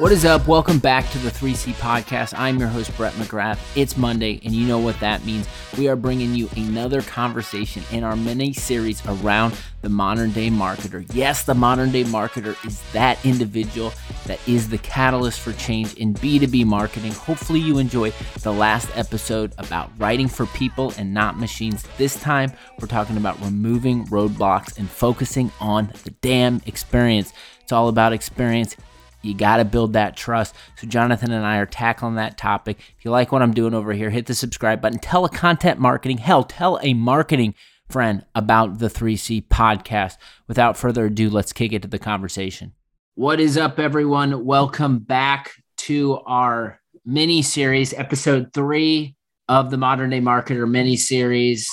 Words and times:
What 0.00 0.12
is 0.12 0.24
up? 0.24 0.48
Welcome 0.48 0.78
back 0.78 1.10
to 1.10 1.18
the 1.18 1.28
3C 1.28 1.74
podcast. 1.74 2.32
I'm 2.34 2.58
your 2.58 2.68
host, 2.68 2.96
Brett 2.96 3.12
McGrath. 3.16 3.58
It's 3.76 3.98
Monday, 3.98 4.40
and 4.42 4.54
you 4.54 4.66
know 4.66 4.78
what 4.78 4.98
that 5.00 5.26
means. 5.26 5.46
We 5.76 5.88
are 5.88 5.94
bringing 5.94 6.34
you 6.34 6.48
another 6.56 7.02
conversation 7.02 7.82
in 7.92 8.02
our 8.02 8.16
mini 8.16 8.54
series 8.54 9.04
around 9.04 9.54
the 9.82 9.90
modern 9.90 10.32
day 10.32 10.48
marketer. 10.48 11.04
Yes, 11.12 11.44
the 11.44 11.52
modern 11.52 11.92
day 11.92 12.04
marketer 12.04 12.56
is 12.66 12.80
that 12.92 13.22
individual 13.26 13.92
that 14.24 14.40
is 14.48 14.70
the 14.70 14.78
catalyst 14.78 15.38
for 15.38 15.52
change 15.52 15.92
in 15.96 16.14
B2B 16.14 16.64
marketing. 16.64 17.12
Hopefully, 17.12 17.60
you 17.60 17.76
enjoy 17.76 18.10
the 18.40 18.54
last 18.54 18.88
episode 18.96 19.52
about 19.58 19.90
writing 19.98 20.28
for 20.28 20.46
people 20.46 20.94
and 20.96 21.12
not 21.12 21.38
machines. 21.38 21.84
This 21.98 22.18
time, 22.18 22.54
we're 22.80 22.88
talking 22.88 23.18
about 23.18 23.38
removing 23.42 24.06
roadblocks 24.06 24.78
and 24.78 24.88
focusing 24.88 25.52
on 25.60 25.92
the 26.04 26.10
damn 26.22 26.62
experience. 26.64 27.34
It's 27.60 27.72
all 27.72 27.88
about 27.88 28.14
experience. 28.14 28.76
You 29.22 29.34
got 29.34 29.58
to 29.58 29.64
build 29.64 29.92
that 29.92 30.16
trust. 30.16 30.54
So, 30.76 30.86
Jonathan 30.86 31.32
and 31.32 31.44
I 31.44 31.58
are 31.58 31.66
tackling 31.66 32.14
that 32.14 32.38
topic. 32.38 32.78
If 32.98 33.04
you 33.04 33.10
like 33.10 33.32
what 33.32 33.42
I'm 33.42 33.52
doing 33.52 33.74
over 33.74 33.92
here, 33.92 34.10
hit 34.10 34.26
the 34.26 34.34
subscribe 34.34 34.80
button. 34.80 34.98
Tell 34.98 35.24
a 35.24 35.28
content 35.28 35.78
marketing, 35.78 36.18
hell, 36.18 36.44
tell 36.44 36.78
a 36.82 36.94
marketing 36.94 37.54
friend 37.88 38.24
about 38.34 38.78
the 38.78 38.88
3C 38.88 39.46
podcast. 39.48 40.16
Without 40.46 40.76
further 40.76 41.06
ado, 41.06 41.28
let's 41.28 41.52
kick 41.52 41.72
it 41.72 41.82
to 41.82 41.88
the 41.88 41.98
conversation. 41.98 42.72
What 43.14 43.40
is 43.40 43.58
up, 43.58 43.78
everyone? 43.78 44.44
Welcome 44.44 45.00
back 45.00 45.50
to 45.78 46.20
our 46.26 46.80
mini 47.04 47.42
series, 47.42 47.92
episode 47.92 48.52
three 48.54 49.16
of 49.48 49.70
the 49.70 49.76
Modern 49.76 50.10
Day 50.10 50.20
Marketer 50.20 50.68
mini 50.70 50.96
series. 50.96 51.68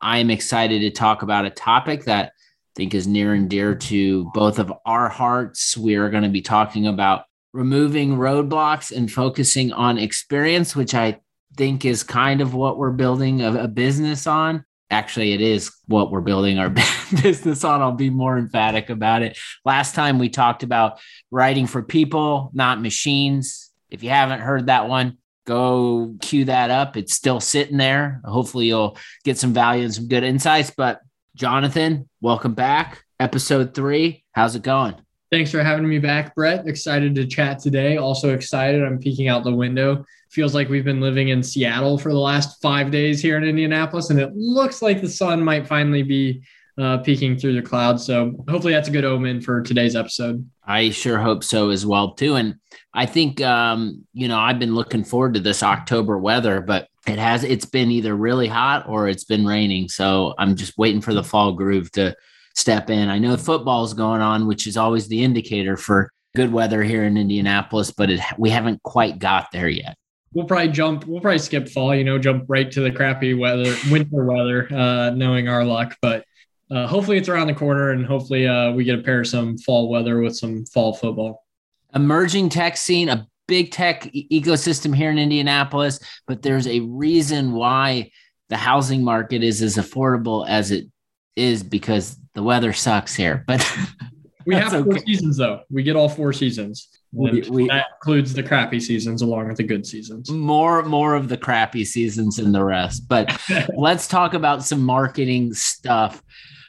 I 0.00 0.18
am 0.18 0.30
excited 0.30 0.80
to 0.80 0.90
talk 0.90 1.22
about 1.22 1.44
a 1.44 1.50
topic 1.50 2.04
that 2.04 2.32
think 2.78 2.94
is 2.94 3.08
near 3.08 3.34
and 3.34 3.50
dear 3.50 3.74
to 3.74 4.30
both 4.34 4.60
of 4.60 4.72
our 4.86 5.08
hearts. 5.08 5.76
We 5.76 5.96
are 5.96 6.08
going 6.10 6.22
to 6.22 6.28
be 6.28 6.42
talking 6.42 6.86
about 6.86 7.24
removing 7.52 8.16
roadblocks 8.16 8.96
and 8.96 9.10
focusing 9.10 9.72
on 9.72 9.98
experience, 9.98 10.76
which 10.76 10.94
I 10.94 11.18
think 11.56 11.84
is 11.84 12.04
kind 12.04 12.40
of 12.40 12.54
what 12.54 12.78
we're 12.78 12.92
building 12.92 13.42
a, 13.42 13.64
a 13.64 13.68
business 13.68 14.28
on. 14.28 14.64
Actually, 14.92 15.32
it 15.32 15.40
is 15.40 15.72
what 15.86 16.12
we're 16.12 16.20
building 16.20 16.60
our 16.60 16.70
business 17.22 17.64
on. 17.64 17.82
I'll 17.82 17.90
be 17.90 18.10
more 18.10 18.38
emphatic 18.38 18.90
about 18.90 19.22
it. 19.22 19.36
Last 19.64 19.96
time 19.96 20.20
we 20.20 20.28
talked 20.28 20.62
about 20.62 21.00
writing 21.32 21.66
for 21.66 21.82
people, 21.82 22.52
not 22.54 22.80
machines. 22.80 23.72
If 23.90 24.04
you 24.04 24.10
haven't 24.10 24.40
heard 24.40 24.66
that 24.66 24.88
one, 24.88 25.18
go 25.48 26.14
cue 26.20 26.44
that 26.44 26.70
up. 26.70 26.96
It's 26.96 27.12
still 27.12 27.40
sitting 27.40 27.76
there. 27.76 28.20
Hopefully, 28.24 28.66
you'll 28.66 28.96
get 29.24 29.36
some 29.36 29.52
value 29.52 29.82
and 29.82 29.94
some 29.94 30.06
good 30.06 30.22
insights. 30.22 30.70
But 30.70 31.00
Jonathan, 31.38 32.08
welcome 32.20 32.52
back. 32.52 33.04
Episode 33.20 33.72
three. 33.72 34.24
How's 34.32 34.56
it 34.56 34.64
going? 34.64 34.96
Thanks 35.30 35.52
for 35.52 35.62
having 35.62 35.88
me 35.88 36.00
back, 36.00 36.34
Brett. 36.34 36.66
Excited 36.66 37.14
to 37.14 37.28
chat 37.28 37.60
today. 37.60 37.96
Also 37.96 38.34
excited. 38.34 38.82
I'm 38.82 38.98
peeking 38.98 39.28
out 39.28 39.44
the 39.44 39.54
window. 39.54 40.04
Feels 40.32 40.52
like 40.52 40.68
we've 40.68 40.84
been 40.84 41.00
living 41.00 41.28
in 41.28 41.44
Seattle 41.44 41.96
for 41.96 42.10
the 42.10 42.18
last 42.18 42.60
five 42.60 42.90
days 42.90 43.22
here 43.22 43.36
in 43.36 43.44
Indianapolis, 43.44 44.10
and 44.10 44.18
it 44.18 44.34
looks 44.34 44.82
like 44.82 45.00
the 45.00 45.08
sun 45.08 45.40
might 45.40 45.68
finally 45.68 46.02
be 46.02 46.42
uh, 46.76 46.98
peeking 46.98 47.38
through 47.38 47.54
the 47.54 47.62
clouds. 47.62 48.04
So 48.04 48.34
hopefully 48.48 48.72
that's 48.72 48.88
a 48.88 48.92
good 48.92 49.04
omen 49.04 49.40
for 49.40 49.62
today's 49.62 49.94
episode. 49.94 50.44
I 50.64 50.90
sure 50.90 51.18
hope 51.18 51.44
so 51.44 51.70
as 51.70 51.86
well 51.86 52.14
too. 52.14 52.34
And 52.34 52.56
I 52.92 53.06
think 53.06 53.40
um, 53.42 54.04
you 54.12 54.26
know 54.26 54.40
I've 54.40 54.58
been 54.58 54.74
looking 54.74 55.04
forward 55.04 55.34
to 55.34 55.40
this 55.40 55.62
October 55.62 56.18
weather, 56.18 56.60
but 56.60 56.88
it 57.08 57.18
has 57.18 57.44
it's 57.44 57.64
been 57.64 57.90
either 57.90 58.16
really 58.16 58.48
hot 58.48 58.88
or 58.88 59.08
it's 59.08 59.24
been 59.24 59.46
raining. 59.46 59.88
So 59.88 60.34
i'm 60.38 60.56
just 60.56 60.76
waiting 60.78 61.00
for 61.00 61.14
the 61.14 61.24
fall 61.24 61.52
groove 61.52 61.90
to 61.92 62.14
step 62.54 62.90
in. 62.90 63.08
I 63.08 63.18
know 63.18 63.36
football's 63.36 63.94
going 63.94 64.20
on 64.20 64.46
which 64.46 64.66
is 64.66 64.76
always 64.76 65.08
the 65.08 65.22
indicator 65.22 65.76
for 65.76 66.10
good 66.36 66.52
weather 66.52 66.82
here 66.82 67.04
in 67.04 67.16
indianapolis 67.16 67.90
but 67.90 68.10
it, 68.10 68.20
we 68.36 68.50
haven't 68.50 68.82
quite 68.82 69.18
got 69.18 69.48
there 69.52 69.68
yet. 69.68 69.96
We'll 70.34 70.46
probably 70.46 70.68
jump 70.68 71.06
we'll 71.06 71.20
probably 71.20 71.38
skip 71.38 71.68
fall 71.68 71.94
you 71.94 72.04
know 72.04 72.18
jump 72.18 72.44
right 72.48 72.70
to 72.72 72.80
the 72.80 72.90
crappy 72.90 73.34
weather 73.34 73.74
winter 73.90 74.24
weather 74.24 74.72
uh, 74.72 75.10
knowing 75.10 75.48
our 75.48 75.64
luck 75.64 75.96
but 76.02 76.24
uh, 76.70 76.86
hopefully 76.86 77.16
it's 77.16 77.28
around 77.28 77.46
the 77.46 77.54
corner 77.54 77.90
and 77.90 78.04
hopefully 78.04 78.46
uh, 78.46 78.72
we 78.72 78.84
get 78.84 78.98
a 78.98 79.02
pair 79.02 79.20
of 79.20 79.26
some 79.26 79.56
fall 79.58 79.88
weather 79.88 80.20
with 80.20 80.36
some 80.36 80.66
fall 80.66 80.92
football. 80.92 81.46
Emerging 81.94 82.50
tech 82.50 82.76
scene 82.76 83.08
a 83.08 83.26
big 83.48 83.72
tech 83.72 84.02
ecosystem 84.12 84.94
here 84.94 85.10
in 85.10 85.18
Indianapolis, 85.18 85.98
but 86.28 86.42
there's 86.42 86.68
a 86.68 86.80
reason 86.80 87.52
why 87.52 88.10
the 88.48 88.56
housing 88.56 89.02
market 89.02 89.42
is 89.42 89.60
as 89.62 89.76
affordable 89.76 90.48
as 90.48 90.70
it 90.70 90.84
is 91.34 91.62
because 91.62 92.16
the 92.34 92.42
weather 92.42 92.72
sucks 92.72 93.16
here. 93.16 93.42
But 93.46 93.66
we 94.46 94.54
have 94.54 94.70
four 94.70 94.80
okay. 94.80 95.04
seasons 95.04 95.38
though. 95.38 95.62
We 95.70 95.82
get 95.82 95.96
all 95.96 96.08
four 96.08 96.32
seasons. 96.32 96.88
We, 97.10 97.40
we, 97.48 97.68
that 97.68 97.86
includes 97.96 98.34
the 98.34 98.42
crappy 98.42 98.80
seasons 98.80 99.22
along 99.22 99.48
with 99.48 99.56
the 99.56 99.64
good 99.64 99.86
seasons. 99.86 100.30
More 100.30 100.82
more 100.82 101.14
of 101.14 101.28
the 101.28 101.38
crappy 101.38 101.84
seasons 101.84 102.36
than 102.36 102.52
the 102.52 102.62
rest. 102.62 103.08
But 103.08 103.40
let's 103.76 104.06
talk 104.06 104.34
about 104.34 104.62
some 104.62 104.82
marketing 104.82 105.54
stuff. 105.54 106.22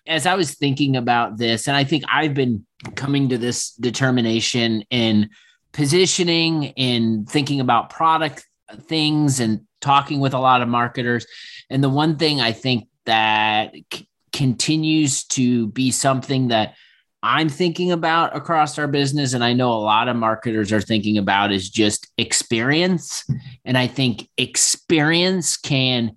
As 0.07 0.25
I 0.25 0.35
was 0.35 0.55
thinking 0.55 0.95
about 0.95 1.37
this, 1.37 1.67
and 1.67 1.75
I 1.75 1.83
think 1.83 2.03
I've 2.09 2.33
been 2.33 2.65
coming 2.95 3.29
to 3.29 3.37
this 3.37 3.71
determination 3.73 4.83
in 4.89 5.29
positioning 5.71 6.73
and 6.77 7.29
thinking 7.29 7.59
about 7.59 7.89
product 7.89 8.45
things 8.81 9.39
and 9.39 9.61
talking 9.81 10.19
with 10.19 10.33
a 10.33 10.39
lot 10.39 10.61
of 10.61 10.67
marketers. 10.67 11.25
And 11.69 11.83
the 11.83 11.89
one 11.89 12.17
thing 12.17 12.41
I 12.41 12.51
think 12.51 12.87
that 13.05 13.73
c- 13.93 14.07
continues 14.31 15.23
to 15.25 15.67
be 15.67 15.91
something 15.91 16.49
that 16.49 16.75
I'm 17.21 17.49
thinking 17.49 17.91
about 17.91 18.35
across 18.35 18.77
our 18.79 18.87
business, 18.87 19.33
and 19.33 19.43
I 19.43 19.53
know 19.53 19.73
a 19.73 19.75
lot 19.75 20.07
of 20.07 20.15
marketers 20.15 20.71
are 20.71 20.79
thinking 20.79 21.17
about, 21.17 21.51
is 21.51 21.69
just 21.69 22.07
experience. 22.17 23.25
And 23.65 23.77
I 23.77 23.87
think 23.87 24.29
experience 24.37 25.57
can 25.57 26.15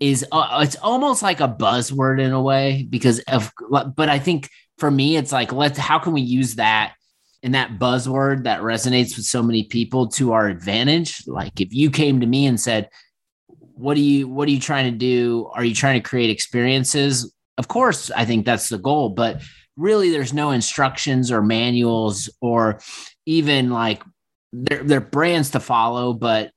is 0.00 0.26
uh, 0.32 0.60
it's 0.62 0.76
almost 0.76 1.22
like 1.22 1.40
a 1.40 1.48
buzzword 1.48 2.20
in 2.20 2.32
a 2.32 2.42
way 2.42 2.86
because 2.90 3.20
of 3.20 3.52
but 3.96 4.08
I 4.08 4.18
think 4.18 4.50
for 4.76 4.90
me 4.90 5.16
it's 5.16 5.32
like 5.32 5.52
let's 5.52 5.78
how 5.78 5.98
can 5.98 6.12
we 6.12 6.20
use 6.20 6.56
that 6.56 6.94
and 7.44 7.54
that 7.54 7.78
buzzword 7.78 8.44
that 8.44 8.62
resonates 8.62 9.16
with 9.16 9.26
so 9.26 9.42
many 9.42 9.64
people 9.64 10.08
to 10.08 10.32
our 10.32 10.48
advantage. 10.48 11.22
Like 11.26 11.60
if 11.60 11.72
you 11.72 11.90
came 11.90 12.20
to 12.20 12.26
me 12.26 12.46
and 12.46 12.58
said 12.58 12.88
what 13.46 13.96
are 13.96 14.00
you 14.00 14.26
what 14.28 14.48
are 14.48 14.52
you 14.52 14.60
trying 14.60 14.90
to 14.90 14.98
do? 14.98 15.50
Are 15.54 15.64
you 15.64 15.74
trying 15.74 16.00
to 16.00 16.08
create 16.08 16.30
experiences? 16.30 17.32
Of 17.56 17.68
course 17.68 18.10
i 18.10 18.24
think 18.24 18.44
that's 18.44 18.68
the 18.68 18.78
goal 18.78 19.10
but 19.10 19.40
really 19.76 20.10
there's 20.10 20.32
no 20.32 20.50
instructions 20.50 21.30
or 21.30 21.40
manuals 21.40 22.28
or 22.40 22.80
even 23.26 23.70
like 23.70 24.02
they're, 24.52 24.82
they're 24.82 25.00
brands 25.00 25.50
to 25.50 25.60
follow 25.60 26.12
but 26.12 26.50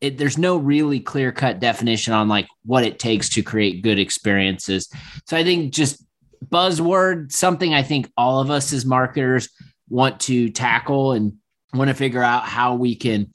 it, 0.00 0.16
there's 0.16 0.38
no 0.38 0.56
really 0.56 1.00
clear 1.00 1.32
cut 1.32 1.58
definition 1.58 2.14
on 2.14 2.28
like 2.28 2.46
what 2.64 2.84
it 2.84 3.00
takes 3.00 3.28
to 3.30 3.42
create 3.42 3.82
good 3.82 3.98
experiences. 3.98 4.88
So 5.26 5.36
i 5.36 5.42
think 5.42 5.72
just 5.72 6.04
buzzword 6.46 7.32
something 7.32 7.74
i 7.74 7.82
think 7.82 8.08
all 8.16 8.38
of 8.38 8.50
us 8.50 8.72
as 8.72 8.86
marketers 8.86 9.48
want 9.88 10.20
to 10.20 10.50
tackle 10.50 11.12
and 11.12 11.34
want 11.72 11.88
to 11.88 11.94
figure 11.94 12.22
out 12.22 12.44
how 12.44 12.74
we 12.74 12.94
can 12.94 13.32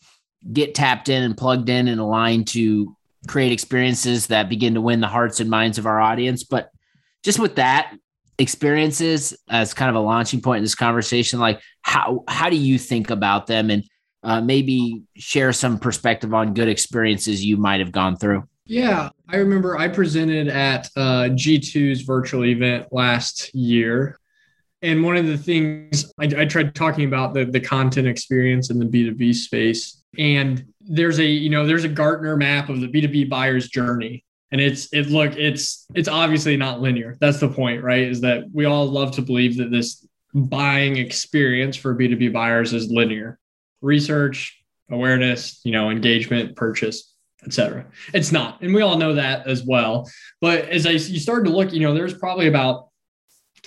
get 0.52 0.76
tapped 0.76 1.10
in 1.10 1.24
and 1.24 1.38
plugged 1.38 1.70
in 1.70 1.88
and 1.88 2.00
aligned 2.00 2.48
to 2.48 2.96
create 3.28 3.52
experiences 3.52 4.28
that 4.28 4.50
begin 4.50 4.74
to 4.74 4.82
win 4.82 5.02
the 5.02 5.08
hearts 5.08 5.40
and 5.40 5.50
minds 5.50 5.78
of 5.78 5.86
our 5.86 6.00
audience. 6.00 6.44
But 6.44 6.70
just 7.24 7.40
with 7.40 7.56
that, 7.56 7.94
experiences 8.38 9.38
as 9.50 9.74
kind 9.74 9.90
of 9.90 9.96
a 9.96 10.00
launching 10.00 10.42
point 10.42 10.60
in 10.60 10.64
this 10.64 10.76
conversation, 10.76 11.40
like 11.40 11.62
how 11.82 12.24
how 12.28 12.50
do 12.50 12.56
you 12.56 12.80
think 12.80 13.10
about 13.10 13.48
them 13.48 13.70
and 13.70 13.84
uh, 14.24 14.42
maybe 14.42 15.04
share 15.16 15.54
some 15.54 15.78
perspective 15.78 16.34
on 16.34 16.54
good 16.54 16.70
experiences 16.70 17.44
you 17.44 17.58
might 17.58 17.80
have 17.82 17.92
gone 17.92 18.16
through? 18.16 18.44
Yeah, 18.66 19.10
I 19.28 19.38
remember 19.38 19.78
I 19.78 19.88
presented 19.88 20.48
at 20.48 20.90
uh, 20.96 21.30
G2's 21.32 22.02
virtual 22.02 22.46
event 22.46 22.88
last 22.92 23.54
year 23.54 24.20
and 24.82 25.04
one 25.04 25.18
of 25.18 25.28
the 25.28 25.38
things 25.38 26.12
I, 26.20 26.26
I 26.26 26.46
tried 26.46 26.74
talking 26.74 27.06
about 27.06 27.34
the, 27.34 27.46
the 27.46 27.60
content 27.60 28.08
experience 28.08 28.70
in 28.70 28.80
the 28.80 28.86
B2B 28.86 29.36
space. 29.36 30.04
And 30.18 30.66
there's 30.82 31.20
a, 31.20 31.26
you 31.26 31.50
know, 31.50 31.66
there's 31.66 31.84
a 31.84 31.90
Gartner 31.90 32.36
map 32.38 32.70
of 32.70 32.80
the 32.80 32.88
B2B 32.88 33.30
buyer's 33.30 33.68
journey. 33.68 34.24
And 34.52 34.60
it's 34.60 34.92
it 34.92 35.08
look, 35.08 35.36
it's 35.36 35.86
it's 35.94 36.10
obviously 36.10 36.58
not 36.58 36.82
linear. 36.82 37.18
That's 37.20 37.40
the 37.40 37.50
point, 37.50 37.84
right? 37.84 38.02
Is 38.02 38.22
that 38.22 38.46
we 38.52 38.66
all 38.66 38.88
love 38.88 39.12
to 39.12 39.22
believe 39.22 39.58
that 39.58 39.70
this 39.70 40.08
buying 40.34 40.98
experience 40.98 41.76
for 41.76 41.96
B2B 41.96 42.34
buyers 42.34 42.74
is 42.74 42.90
linear. 42.90 43.38
Research, 43.82 44.64
awareness, 44.90 45.62
you 45.64 45.72
know, 45.72 45.92
engagement, 45.92 46.56
purchase, 46.56 47.14
etc. 47.46 47.86
It's 48.12 48.32
not. 48.32 48.62
And 48.62 48.74
we 48.74 48.82
all 48.82 48.98
know 48.98 49.14
that 49.14 49.46
as 49.46 49.64
well. 49.64 50.10
But 50.42 50.68
as 50.70 50.88
I 50.88 50.92
you 50.92 51.20
start 51.20 51.46
to 51.46 51.52
look, 51.52 51.72
you 51.72 51.82
know, 51.82 51.94
there's 51.94 52.18
probably 52.18 52.48
about 52.48 52.89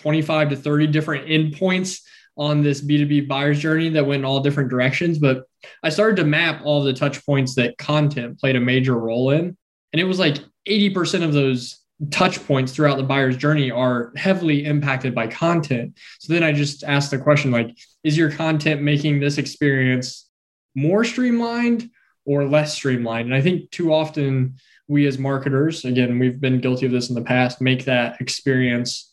25 0.02 0.50
to 0.50 0.56
30 0.56 0.88
different 0.88 1.26
endpoints 1.28 2.00
on 2.36 2.62
this 2.62 2.80
B2B 2.80 3.28
buyer's 3.28 3.58
journey 3.58 3.88
that 3.90 4.06
went 4.06 4.20
in 4.20 4.24
all 4.24 4.40
different 4.40 4.70
directions. 4.70 5.18
But 5.18 5.44
I 5.82 5.90
started 5.90 6.16
to 6.16 6.24
map 6.24 6.62
all 6.64 6.82
the 6.82 6.92
touch 6.92 7.24
points 7.24 7.54
that 7.54 7.78
content 7.78 8.38
played 8.38 8.56
a 8.56 8.60
major 8.60 8.98
role 8.98 9.30
in. 9.30 9.56
And 9.92 10.00
it 10.00 10.04
was 10.04 10.18
like 10.18 10.38
80% 10.68 11.22
of 11.22 11.32
those 11.32 11.78
touch 12.10 12.44
points 12.46 12.72
throughout 12.72 12.96
the 12.96 13.02
buyer's 13.02 13.36
journey 13.36 13.70
are 13.70 14.12
heavily 14.16 14.64
impacted 14.64 15.14
by 15.14 15.26
content. 15.28 15.96
So 16.18 16.32
then 16.32 16.42
I 16.42 16.52
just 16.52 16.82
asked 16.84 17.10
the 17.10 17.18
question 17.18 17.50
like, 17.50 17.76
is 18.02 18.16
your 18.16 18.30
content 18.30 18.82
making 18.82 19.20
this 19.20 19.38
experience 19.38 20.28
more 20.74 21.04
streamlined 21.04 21.90
or 22.24 22.44
less 22.48 22.74
streamlined? 22.74 23.26
And 23.26 23.34
I 23.34 23.40
think 23.40 23.70
too 23.70 23.92
often 23.92 24.56
we 24.88 25.06
as 25.06 25.18
marketers, 25.18 25.84
again, 25.84 26.18
we've 26.18 26.40
been 26.40 26.60
guilty 26.60 26.86
of 26.86 26.92
this 26.92 27.08
in 27.08 27.14
the 27.14 27.22
past, 27.22 27.60
make 27.60 27.84
that 27.84 28.20
experience 28.20 29.11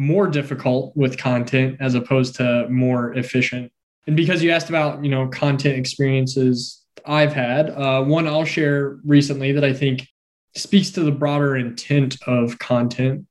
more 0.00 0.26
difficult 0.26 0.96
with 0.96 1.18
content 1.18 1.76
as 1.78 1.94
opposed 1.94 2.34
to 2.34 2.66
more 2.70 3.12
efficient. 3.18 3.70
And 4.06 4.16
because 4.16 4.42
you 4.42 4.50
asked 4.50 4.70
about, 4.70 5.04
you 5.04 5.10
know, 5.10 5.28
content 5.28 5.76
experiences 5.76 6.82
I've 7.04 7.34
had, 7.34 7.68
uh, 7.68 8.02
one 8.04 8.26
I'll 8.26 8.46
share 8.46 8.98
recently 9.04 9.52
that 9.52 9.62
I 9.62 9.74
think 9.74 10.08
speaks 10.56 10.88
to 10.92 11.02
the 11.02 11.12
broader 11.12 11.54
intent 11.54 12.16
of 12.26 12.58
content. 12.58 13.26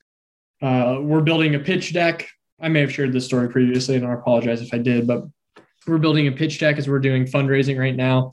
Uh, 0.61 0.99
we're 1.01 1.21
building 1.21 1.55
a 1.55 1.59
pitch 1.59 1.91
deck. 1.91 2.29
I 2.61 2.69
may 2.69 2.81
have 2.81 2.93
shared 2.93 3.13
this 3.13 3.25
story 3.25 3.49
previously, 3.49 3.95
and 3.95 4.05
I 4.05 4.13
apologize 4.13 4.61
if 4.61 4.71
I 4.71 4.77
did, 4.77 5.07
but 5.07 5.23
we're 5.87 5.97
building 5.97 6.27
a 6.27 6.31
pitch 6.31 6.59
deck 6.59 6.77
as 6.77 6.87
we're 6.87 6.99
doing 6.99 7.25
fundraising 7.25 7.79
right 7.79 7.95
now. 7.95 8.31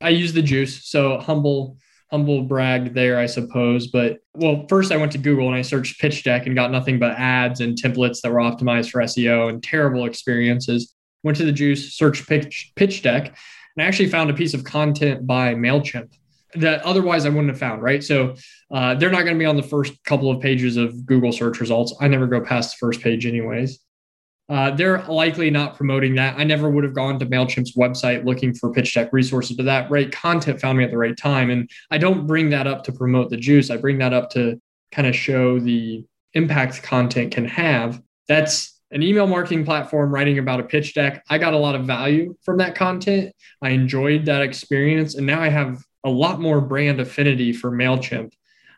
I 0.00 0.08
use 0.08 0.32
the 0.32 0.40
juice, 0.40 0.86
so 0.86 1.18
humble, 1.18 1.76
humble 2.10 2.42
brag 2.42 2.94
there, 2.94 3.18
I 3.18 3.26
suppose. 3.26 3.88
But 3.88 4.18
well, 4.34 4.66
first 4.68 4.92
I 4.92 4.96
went 4.96 5.12
to 5.12 5.18
Google 5.18 5.46
and 5.46 5.56
I 5.56 5.62
searched 5.62 6.00
pitch 6.00 6.22
deck 6.24 6.46
and 6.46 6.54
got 6.54 6.70
nothing 6.70 6.98
but 6.98 7.12
ads 7.12 7.60
and 7.60 7.76
templates 7.76 8.20
that 8.20 8.32
were 8.32 8.38
optimized 8.38 8.90
for 8.90 9.00
SEO 9.02 9.48
and 9.48 9.62
terrible 9.62 10.06
experiences. 10.06 10.94
Went 11.22 11.38
to 11.38 11.44
the 11.44 11.52
juice, 11.52 11.94
searched 11.94 12.28
pitch, 12.28 12.72
pitch 12.76 13.02
deck, 13.02 13.26
and 13.76 13.84
I 13.84 13.88
actually 13.88 14.10
found 14.10 14.30
a 14.30 14.34
piece 14.34 14.54
of 14.54 14.64
content 14.64 15.26
by 15.26 15.54
Mailchimp 15.54 16.12
that 16.54 16.82
otherwise 16.82 17.26
I 17.26 17.30
wouldn't 17.30 17.48
have 17.48 17.58
found, 17.58 17.82
right? 17.82 18.02
So 18.02 18.36
uh, 18.72 18.94
they're 18.94 19.10
not 19.10 19.22
going 19.22 19.34
to 19.34 19.38
be 19.38 19.46
on 19.46 19.56
the 19.56 19.62
first 19.62 19.92
couple 20.04 20.30
of 20.30 20.40
pages 20.40 20.76
of 20.76 21.04
Google 21.04 21.32
search 21.32 21.60
results. 21.60 21.94
I 22.00 22.08
never 22.08 22.26
go 22.26 22.40
past 22.40 22.72
the 22.72 22.86
first 22.86 23.00
page, 23.00 23.26
anyways. 23.26 23.80
Uh, 24.48 24.70
they're 24.70 25.02
likely 25.04 25.50
not 25.50 25.76
promoting 25.76 26.14
that. 26.16 26.36
I 26.36 26.44
never 26.44 26.68
would 26.68 26.84
have 26.84 26.94
gone 26.94 27.18
to 27.18 27.26
MailChimp's 27.26 27.76
website 27.76 28.24
looking 28.24 28.54
for 28.54 28.70
pitch 28.72 28.94
deck 28.94 29.10
resources, 29.12 29.56
but 29.56 29.64
that 29.66 29.90
right 29.90 30.12
content 30.12 30.60
found 30.60 30.78
me 30.78 30.84
at 30.84 30.90
the 30.90 30.98
right 30.98 31.16
time. 31.16 31.50
And 31.50 31.70
I 31.90 31.98
don't 31.98 32.26
bring 32.26 32.50
that 32.50 32.66
up 32.66 32.84
to 32.84 32.92
promote 32.92 33.30
the 33.30 33.38
juice. 33.38 33.70
I 33.70 33.78
bring 33.78 33.98
that 33.98 34.12
up 34.12 34.30
to 34.30 34.60
kind 34.92 35.08
of 35.08 35.16
show 35.16 35.58
the 35.58 36.04
impact 36.34 36.82
content 36.82 37.32
can 37.32 37.46
have. 37.46 38.02
That's 38.28 38.80
an 38.90 39.02
email 39.02 39.26
marketing 39.26 39.64
platform 39.64 40.12
writing 40.12 40.38
about 40.38 40.60
a 40.60 40.64
pitch 40.64 40.94
deck. 40.94 41.24
I 41.30 41.38
got 41.38 41.54
a 41.54 41.58
lot 41.58 41.74
of 41.74 41.84
value 41.84 42.36
from 42.42 42.58
that 42.58 42.74
content. 42.74 43.32
I 43.62 43.70
enjoyed 43.70 44.26
that 44.26 44.42
experience. 44.42 45.14
And 45.14 45.26
now 45.26 45.40
I 45.40 45.48
have 45.48 45.82
a 46.04 46.10
lot 46.10 46.40
more 46.40 46.60
brand 46.60 47.00
affinity 47.00 47.52
for 47.52 47.70
MailChimp. 47.70 48.32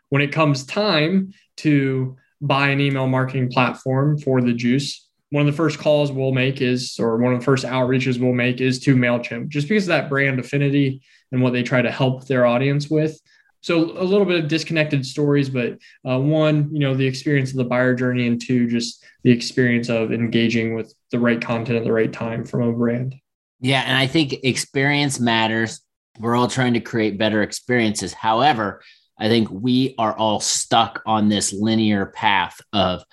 When 0.09 0.21
it 0.21 0.31
comes 0.31 0.65
time 0.65 1.33
to 1.57 2.15
buy 2.39 2.69
an 2.69 2.79
email 2.79 3.07
marketing 3.07 3.49
platform 3.49 4.17
for 4.17 4.41
the 4.41 4.53
juice, 4.53 5.06
one 5.29 5.45
of 5.45 5.51
the 5.51 5.57
first 5.57 5.79
calls 5.79 6.11
we'll 6.11 6.31
make 6.31 6.61
is, 6.61 6.97
or 6.99 7.17
one 7.17 7.33
of 7.33 7.39
the 7.39 7.45
first 7.45 7.65
outreaches 7.65 8.19
we'll 8.19 8.33
make 8.33 8.61
is 8.61 8.79
to 8.79 8.95
MailChimp, 8.95 9.49
just 9.49 9.67
because 9.67 9.83
of 9.83 9.89
that 9.89 10.09
brand 10.09 10.39
affinity 10.39 11.01
and 11.31 11.41
what 11.41 11.53
they 11.53 11.63
try 11.63 11.81
to 11.81 11.91
help 11.91 12.25
their 12.25 12.45
audience 12.45 12.89
with. 12.89 13.19
So 13.61 13.77
a 13.99 14.03
little 14.03 14.25
bit 14.25 14.41
of 14.41 14.47
disconnected 14.47 15.05
stories, 15.05 15.49
but 15.49 15.77
uh, 16.07 16.19
one, 16.19 16.69
you 16.71 16.79
know, 16.79 16.93
the 16.93 17.07
experience 17.07 17.51
of 17.51 17.57
the 17.57 17.65
buyer 17.65 17.93
journey, 17.93 18.27
and 18.27 18.41
two, 18.41 18.67
just 18.67 19.03
the 19.23 19.31
experience 19.31 19.89
of 19.89 20.13
engaging 20.13 20.75
with 20.75 20.93
the 21.11 21.19
right 21.19 21.41
content 21.41 21.77
at 21.77 21.83
the 21.83 21.91
right 21.91 22.13
time 22.13 22.45
from 22.45 22.61
a 22.61 22.71
brand. 22.71 23.15
Yeah, 23.59 23.81
and 23.81 23.97
I 23.97 24.07
think 24.07 24.35
experience 24.43 25.19
matters 25.19 25.81
we're 26.19 26.35
all 26.35 26.47
trying 26.47 26.73
to 26.73 26.79
create 26.79 27.17
better 27.17 27.43
experiences. 27.43 28.13
However, 28.13 28.81
I 29.19 29.27
think 29.27 29.49
we 29.49 29.95
are 29.97 30.15
all 30.15 30.39
stuck 30.39 31.01
on 31.05 31.29
this 31.29 31.53
linear 31.53 32.07
path 32.07 32.59
of, 32.73 33.03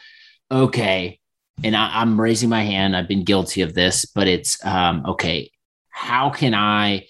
okay, 0.50 1.18
and 1.62 1.76
I, 1.76 2.02
am 2.02 2.20
raising 2.20 2.48
my 2.48 2.62
hand. 2.62 2.96
I've 2.96 3.08
been 3.08 3.24
guilty 3.24 3.62
of 3.62 3.74
this, 3.74 4.04
but 4.04 4.26
it's 4.26 4.64
um, 4.64 5.04
okay. 5.06 5.50
How 5.90 6.30
can 6.30 6.54
I 6.54 7.06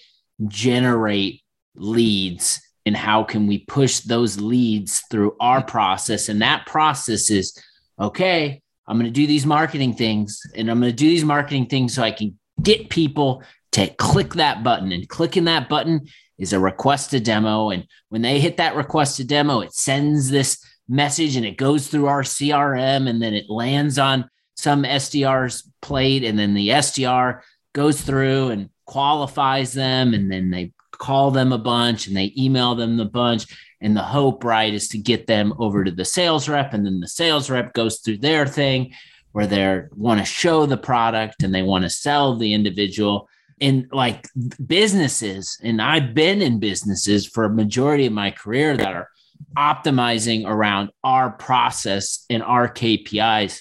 generate 0.47 1.41
leads 1.75 2.61
and 2.85 2.95
how 2.95 3.23
can 3.23 3.47
we 3.47 3.59
push 3.59 4.01
those 4.01 4.39
leads 4.39 5.01
through 5.09 5.35
our 5.39 5.63
process? 5.63 6.29
And 6.29 6.41
that 6.41 6.65
process 6.67 7.31
is 7.31 7.57
okay, 7.99 8.61
I'm 8.87 8.97
going 8.97 9.11
to 9.11 9.11
do 9.11 9.25
these 9.25 9.45
marketing 9.45 9.93
things 9.93 10.41
and 10.55 10.69
I'm 10.69 10.79
going 10.79 10.91
to 10.91 10.95
do 10.95 11.09
these 11.09 11.25
marketing 11.25 11.67
things 11.67 11.95
so 11.95 12.03
I 12.03 12.11
can 12.11 12.37
get 12.61 12.89
people 12.89 13.43
to 13.73 13.87
click 13.95 14.35
that 14.35 14.63
button 14.63 14.91
and 14.91 15.09
clicking 15.09 15.45
that 15.45 15.67
button 15.67 16.07
is 16.37 16.53
a 16.53 16.59
request 16.59 17.11
to 17.11 17.19
demo. 17.19 17.71
And 17.71 17.87
when 18.09 18.21
they 18.21 18.39
hit 18.39 18.57
that 18.57 18.75
request 18.75 19.17
to 19.17 19.23
demo, 19.23 19.61
it 19.61 19.73
sends 19.73 20.29
this 20.29 20.63
message 20.87 21.35
and 21.35 21.45
it 21.45 21.57
goes 21.57 21.87
through 21.87 22.07
our 22.07 22.21
CRM 22.21 23.09
and 23.09 23.21
then 23.21 23.33
it 23.33 23.49
lands 23.49 23.97
on 23.97 24.29
some 24.55 24.83
SDR's 24.83 25.69
plate. 25.81 26.23
And 26.23 26.37
then 26.37 26.53
the 26.53 26.69
SDR 26.69 27.41
goes 27.73 28.01
through 28.01 28.49
and 28.49 28.69
qualifies 28.85 29.73
them. 29.73 30.13
And 30.13 30.31
then 30.31 30.49
they 30.49 30.73
call 30.91 31.31
them 31.31 31.51
a 31.51 31.57
bunch 31.57 32.07
and 32.07 32.15
they 32.15 32.33
email 32.37 32.75
them 32.75 32.97
the 32.97 33.05
bunch. 33.05 33.45
And 33.81 33.95
the 33.95 34.01
hope, 34.01 34.43
right, 34.43 34.73
is 34.73 34.87
to 34.89 34.97
get 34.97 35.27
them 35.27 35.53
over 35.59 35.83
to 35.83 35.91
the 35.91 36.05
sales 36.05 36.49
rep. 36.49 36.73
And 36.73 36.85
then 36.85 36.99
the 36.99 37.07
sales 37.07 37.49
rep 37.49 37.73
goes 37.73 37.99
through 37.99 38.17
their 38.17 38.47
thing 38.47 38.93
where 39.35 39.45
they 39.45 39.81
want 39.91 40.17
to 40.17 40.25
show 40.25 40.65
the 40.65 40.77
product 40.77 41.43
and 41.43 41.53
they 41.53 41.61
want 41.61 41.83
to 41.83 41.89
sell 41.89 42.37
the 42.37 42.53
individual 42.53 43.27
in 43.59 43.85
like 43.91 44.27
businesses 44.65 45.57
and 45.61 45.81
i've 45.81 46.13
been 46.13 46.41
in 46.41 46.57
businesses 46.57 47.25
for 47.25 47.43
a 47.43 47.49
majority 47.49 48.05
of 48.05 48.13
my 48.13 48.31
career 48.31 48.77
that 48.77 48.93
are 48.93 49.09
optimizing 49.57 50.45
around 50.45 50.89
our 51.03 51.31
process 51.31 52.25
and 52.29 52.43
our 52.43 52.67
kpis 52.67 53.59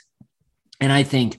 and 0.84 0.92
i 0.92 1.02
think 1.02 1.38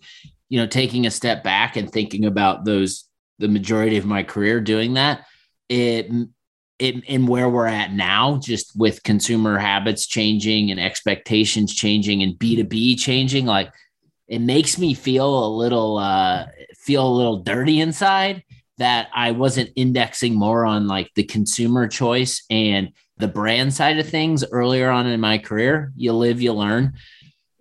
you 0.49 0.59
know 0.59 0.67
taking 0.67 1.05
a 1.05 1.11
step 1.11 1.43
back 1.43 1.75
and 1.77 1.91
thinking 1.91 2.25
about 2.25 2.65
those 2.65 3.05
the 3.39 3.47
majority 3.47 3.97
of 3.97 4.05
my 4.05 4.23
career 4.23 4.59
doing 4.59 4.95
that 4.95 5.25
it 5.69 6.11
it 6.77 6.95
and 7.07 7.27
where 7.27 7.49
we're 7.49 7.67
at 7.67 7.93
now 7.93 8.37
just 8.37 8.77
with 8.77 9.03
consumer 9.03 9.57
habits 9.57 10.05
changing 10.07 10.71
and 10.71 10.79
expectations 10.79 11.73
changing 11.73 12.21
and 12.23 12.33
b2b 12.33 12.99
changing 12.99 13.45
like 13.45 13.71
it 14.27 14.39
makes 14.39 14.77
me 14.77 14.93
feel 14.93 15.45
a 15.45 15.55
little 15.55 15.97
uh 15.97 16.45
feel 16.75 17.07
a 17.07 17.17
little 17.17 17.43
dirty 17.43 17.79
inside 17.79 18.43
that 18.77 19.07
I 19.13 19.31
wasn't 19.31 19.71
indexing 19.75 20.35
more 20.35 20.65
on 20.65 20.87
like 20.87 21.11
the 21.15 21.23
consumer 21.23 21.87
choice 21.87 22.43
and 22.49 22.91
the 23.17 23.27
brand 23.27 23.73
side 23.73 23.97
of 23.99 24.09
things 24.09 24.43
earlier 24.51 24.89
on 24.89 25.07
in 25.07 25.21
my 25.21 25.37
career. 25.37 25.93
You 25.95 26.13
live, 26.13 26.41
you 26.41 26.53
learn. 26.53 26.93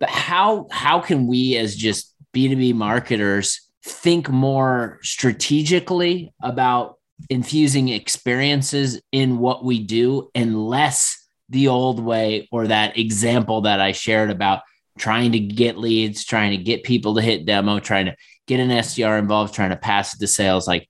But 0.05 0.11
how 0.11 0.67
how 0.71 1.01
can 1.01 1.27
we 1.27 1.57
as 1.57 1.75
just 1.75 2.15
B2B 2.35 2.75
marketers 2.75 3.59
think 3.83 4.29
more 4.29 4.99
strategically 5.03 6.35
about 6.43 6.97
infusing 7.31 7.89
experiences 7.89 9.01
in 9.13 9.39
what 9.39 9.65
we 9.65 9.83
do 9.83 10.29
and 10.35 10.63
less 10.63 11.27
the 11.49 11.69
old 11.69 12.01
way 12.01 12.51
or 12.53 12.67
that 12.67 12.99
example 12.99 13.63
that 13.63 13.81
I 13.81 13.93
shared 13.93 14.29
about 14.29 14.61
trying 14.99 15.33
to 15.33 15.39
get 15.39 15.79
leads, 15.79 16.27
trying 16.27 16.51
to 16.51 16.63
get 16.63 16.85
people 16.85 17.15
to 17.15 17.23
hit 17.23 17.47
demo, 17.47 17.79
trying 17.79 18.05
to 18.05 18.17
get 18.47 18.61
an 18.61 18.69
SDR 18.69 19.19
involved, 19.19 19.55
trying 19.55 19.71
to 19.71 19.77
pass 19.77 20.13
it 20.13 20.19
to 20.19 20.27
sales. 20.27 20.69
Like, 20.69 20.87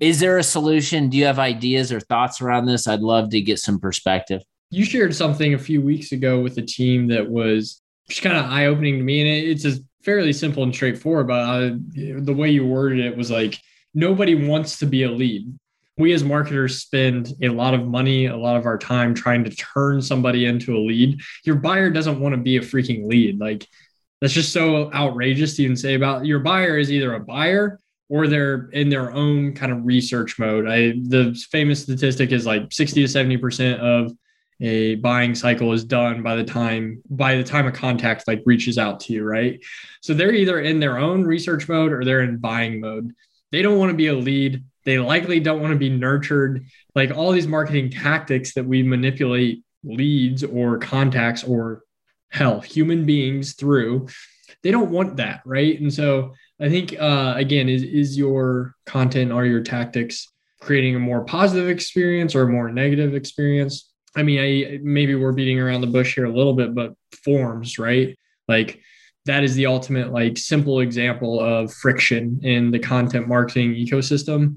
is 0.00 0.20
there 0.20 0.38
a 0.38 0.42
solution? 0.42 1.10
Do 1.10 1.18
you 1.18 1.26
have 1.26 1.38
ideas 1.38 1.92
or 1.92 2.00
thoughts 2.00 2.40
around 2.40 2.64
this? 2.64 2.88
I'd 2.88 3.00
love 3.00 3.28
to 3.28 3.42
get 3.42 3.58
some 3.58 3.78
perspective. 3.78 4.40
You 4.70 4.86
shared 4.86 5.14
something 5.14 5.52
a 5.52 5.58
few 5.58 5.82
weeks 5.82 6.12
ago 6.12 6.40
with 6.40 6.56
a 6.56 6.62
team 6.62 7.08
that 7.08 7.28
was 7.28 7.82
just 8.08 8.22
kind 8.22 8.36
of 8.36 8.46
eye 8.46 8.66
opening 8.66 8.98
to 8.98 9.04
me. 9.04 9.20
And 9.20 9.28
it's 9.28 9.64
a 9.64 9.78
fairly 10.02 10.32
simple 10.32 10.62
and 10.62 10.74
straightforward, 10.74 11.28
but 11.28 11.40
uh, 11.40 11.70
the 11.94 12.34
way 12.34 12.50
you 12.50 12.66
worded 12.66 13.04
it 13.04 13.16
was 13.16 13.30
like, 13.30 13.58
nobody 13.94 14.34
wants 14.34 14.78
to 14.78 14.86
be 14.86 15.02
a 15.02 15.10
lead. 15.10 15.52
We 15.96 16.12
as 16.12 16.22
marketers 16.22 16.80
spend 16.80 17.32
a 17.42 17.48
lot 17.48 17.74
of 17.74 17.86
money, 17.86 18.26
a 18.26 18.36
lot 18.36 18.56
of 18.56 18.66
our 18.66 18.78
time 18.78 19.14
trying 19.14 19.44
to 19.44 19.50
turn 19.50 20.00
somebody 20.00 20.46
into 20.46 20.76
a 20.76 20.78
lead. 20.78 21.20
Your 21.44 21.56
buyer 21.56 21.90
doesn't 21.90 22.20
want 22.20 22.34
to 22.34 22.40
be 22.40 22.56
a 22.56 22.60
freaking 22.60 23.08
lead. 23.08 23.40
Like, 23.40 23.66
that's 24.20 24.32
just 24.32 24.52
so 24.52 24.92
outrageous 24.92 25.56
to 25.56 25.64
even 25.64 25.76
say 25.76 25.94
about 25.94 26.26
your 26.26 26.40
buyer 26.40 26.78
is 26.78 26.90
either 26.90 27.14
a 27.14 27.20
buyer 27.20 27.80
or 28.08 28.26
they're 28.26 28.68
in 28.70 28.88
their 28.88 29.12
own 29.12 29.54
kind 29.54 29.72
of 29.72 29.84
research 29.84 30.38
mode. 30.38 30.66
I 30.66 30.94
the 31.08 31.38
famous 31.50 31.82
statistic 31.82 32.32
is 32.32 32.46
like 32.46 32.72
60 32.72 33.06
to 33.06 33.12
70% 33.12 33.78
of 33.78 34.12
a 34.60 34.96
buying 34.96 35.34
cycle 35.34 35.72
is 35.72 35.84
done 35.84 36.22
by 36.22 36.34
the 36.34 36.44
time 36.44 37.02
by 37.08 37.36
the 37.36 37.44
time 37.44 37.66
a 37.66 37.72
contact 37.72 38.26
like 38.26 38.42
reaches 38.44 38.78
out 38.78 39.00
to 39.00 39.12
you, 39.12 39.24
right? 39.24 39.60
So 40.00 40.14
they're 40.14 40.34
either 40.34 40.60
in 40.60 40.80
their 40.80 40.98
own 40.98 41.24
research 41.24 41.68
mode 41.68 41.92
or 41.92 42.04
they're 42.04 42.22
in 42.22 42.38
buying 42.38 42.80
mode. 42.80 43.12
They 43.52 43.62
don't 43.62 43.78
want 43.78 43.90
to 43.90 43.96
be 43.96 44.08
a 44.08 44.14
lead. 44.14 44.64
They 44.84 44.98
likely 44.98 45.40
don't 45.40 45.60
want 45.60 45.72
to 45.72 45.78
be 45.78 45.90
nurtured. 45.90 46.66
Like 46.94 47.16
all 47.16 47.32
these 47.32 47.46
marketing 47.46 47.90
tactics 47.90 48.54
that 48.54 48.64
we 48.64 48.82
manipulate 48.82 49.62
leads 49.84 50.42
or 50.42 50.78
contacts 50.78 51.44
or 51.44 51.82
hell, 52.30 52.60
human 52.60 53.06
beings 53.06 53.54
through, 53.54 54.08
they 54.62 54.70
don't 54.70 54.90
want 54.90 55.16
that, 55.16 55.40
right? 55.44 55.78
And 55.80 55.92
so 55.92 56.34
I 56.60 56.68
think 56.68 56.94
uh, 56.98 57.34
again, 57.36 57.68
is 57.68 57.82
is 57.84 58.18
your 58.18 58.74
content 58.86 59.30
or 59.30 59.46
your 59.46 59.62
tactics 59.62 60.26
creating 60.60 60.96
a 60.96 60.98
more 60.98 61.24
positive 61.24 61.68
experience 61.68 62.34
or 62.34 62.42
a 62.42 62.48
more 62.48 62.70
negative 62.70 63.14
experience? 63.14 63.92
I 64.18 64.24
mean, 64.24 64.40
I 64.40 64.80
maybe 64.82 65.14
we're 65.14 65.32
beating 65.32 65.60
around 65.60 65.80
the 65.80 65.86
bush 65.86 66.16
here 66.16 66.24
a 66.24 66.32
little 66.32 66.54
bit, 66.54 66.74
but 66.74 66.94
forms, 67.24 67.78
right? 67.78 68.18
Like 68.48 68.80
that 69.26 69.44
is 69.44 69.54
the 69.54 69.66
ultimate, 69.66 70.12
like 70.12 70.36
simple 70.36 70.80
example 70.80 71.38
of 71.38 71.72
friction 71.72 72.40
in 72.42 72.72
the 72.72 72.80
content 72.80 73.28
marketing 73.28 73.74
ecosystem. 73.74 74.56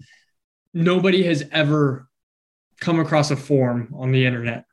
Nobody 0.73 1.21
has 1.23 1.43
ever 1.51 2.07
come 2.79 2.99
across 2.99 3.29
a 3.29 3.35
form 3.35 3.93
on 3.95 4.11
the 4.11 4.25
internet 4.25 4.65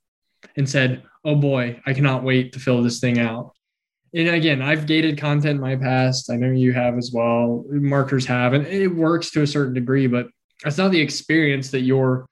and 0.56 0.68
said, 0.68 1.02
oh 1.22 1.34
boy, 1.34 1.78
I 1.84 1.92
cannot 1.92 2.22
wait 2.22 2.54
to 2.54 2.58
fill 2.58 2.82
this 2.82 2.98
thing 2.98 3.18
out. 3.18 3.52
And 4.14 4.28
again, 4.28 4.62
I've 4.62 4.86
gated 4.86 5.18
content 5.18 5.56
in 5.56 5.60
my 5.60 5.76
past. 5.76 6.30
I 6.30 6.36
know 6.36 6.50
you 6.50 6.72
have 6.72 6.96
as 6.96 7.10
well. 7.12 7.66
Marketers 7.68 8.24
have, 8.24 8.54
and 8.54 8.66
it 8.66 8.88
works 8.88 9.30
to 9.32 9.42
a 9.42 9.46
certain 9.46 9.74
degree, 9.74 10.06
but 10.06 10.28
that's 10.64 10.78
not 10.78 10.92
the 10.92 11.00
experience 11.00 11.70
that 11.72 11.82
your 11.82 12.26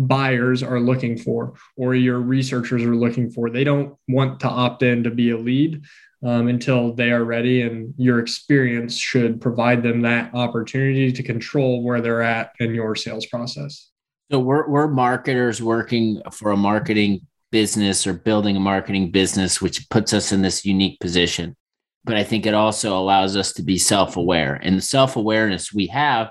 buyers 0.00 0.62
are 0.62 0.80
looking 0.80 1.16
for 1.16 1.54
or 1.76 1.94
your 1.94 2.18
researchers 2.18 2.82
are 2.82 2.96
looking 2.96 3.30
for. 3.30 3.50
They 3.50 3.64
don't 3.64 3.94
want 4.08 4.40
to 4.40 4.48
opt 4.48 4.82
in 4.82 5.04
to 5.04 5.10
be 5.10 5.30
a 5.30 5.36
lead 5.36 5.84
um, 6.24 6.48
until 6.48 6.92
they 6.92 7.12
are 7.12 7.24
ready, 7.24 7.62
and 7.62 7.94
your 7.96 8.18
experience 8.18 8.96
should 8.96 9.40
provide 9.40 9.82
them 9.82 10.02
that 10.02 10.34
opportunity 10.34 11.12
to 11.12 11.22
control 11.22 11.82
where 11.82 12.00
they're 12.00 12.22
at 12.22 12.52
in 12.60 12.74
your 12.74 12.94
sales 12.94 13.26
process. 13.26 13.90
So 14.30 14.38
we're, 14.38 14.68
we're 14.68 14.88
marketers 14.88 15.62
working 15.62 16.22
for 16.32 16.50
a 16.50 16.56
marketing 16.56 17.26
business 17.50 18.06
or 18.06 18.12
building 18.12 18.56
a 18.56 18.60
marketing 18.60 19.10
business, 19.10 19.60
which 19.60 19.88
puts 19.90 20.12
us 20.12 20.30
in 20.30 20.42
this 20.42 20.64
unique 20.64 21.00
position. 21.00 21.56
But 22.04 22.16
I 22.16 22.24
think 22.24 22.46
it 22.46 22.54
also 22.54 22.96
allows 22.96 23.36
us 23.36 23.52
to 23.54 23.62
be 23.62 23.76
self 23.76 24.16
aware. 24.16 24.54
And 24.54 24.76
the 24.76 24.82
self 24.82 25.16
awareness 25.16 25.72
we 25.72 25.86
have, 25.88 26.30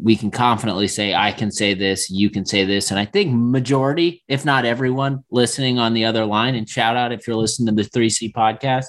we 0.00 0.16
can 0.16 0.30
confidently 0.30 0.88
say, 0.88 1.14
I 1.14 1.32
can 1.32 1.50
say 1.50 1.74
this, 1.74 2.10
you 2.10 2.30
can 2.30 2.44
say 2.44 2.64
this. 2.64 2.90
And 2.90 3.00
I 3.00 3.04
think 3.04 3.32
majority, 3.32 4.24
if 4.28 4.44
not 4.44 4.64
everyone 4.64 5.24
listening 5.30 5.78
on 5.78 5.94
the 5.94 6.04
other 6.04 6.24
line, 6.24 6.54
and 6.54 6.68
shout 6.68 6.96
out 6.96 7.12
if 7.12 7.26
you're 7.26 7.36
listening 7.36 7.74
to 7.74 7.82
the 7.82 7.88
3C 7.88 8.32
podcast, 8.32 8.86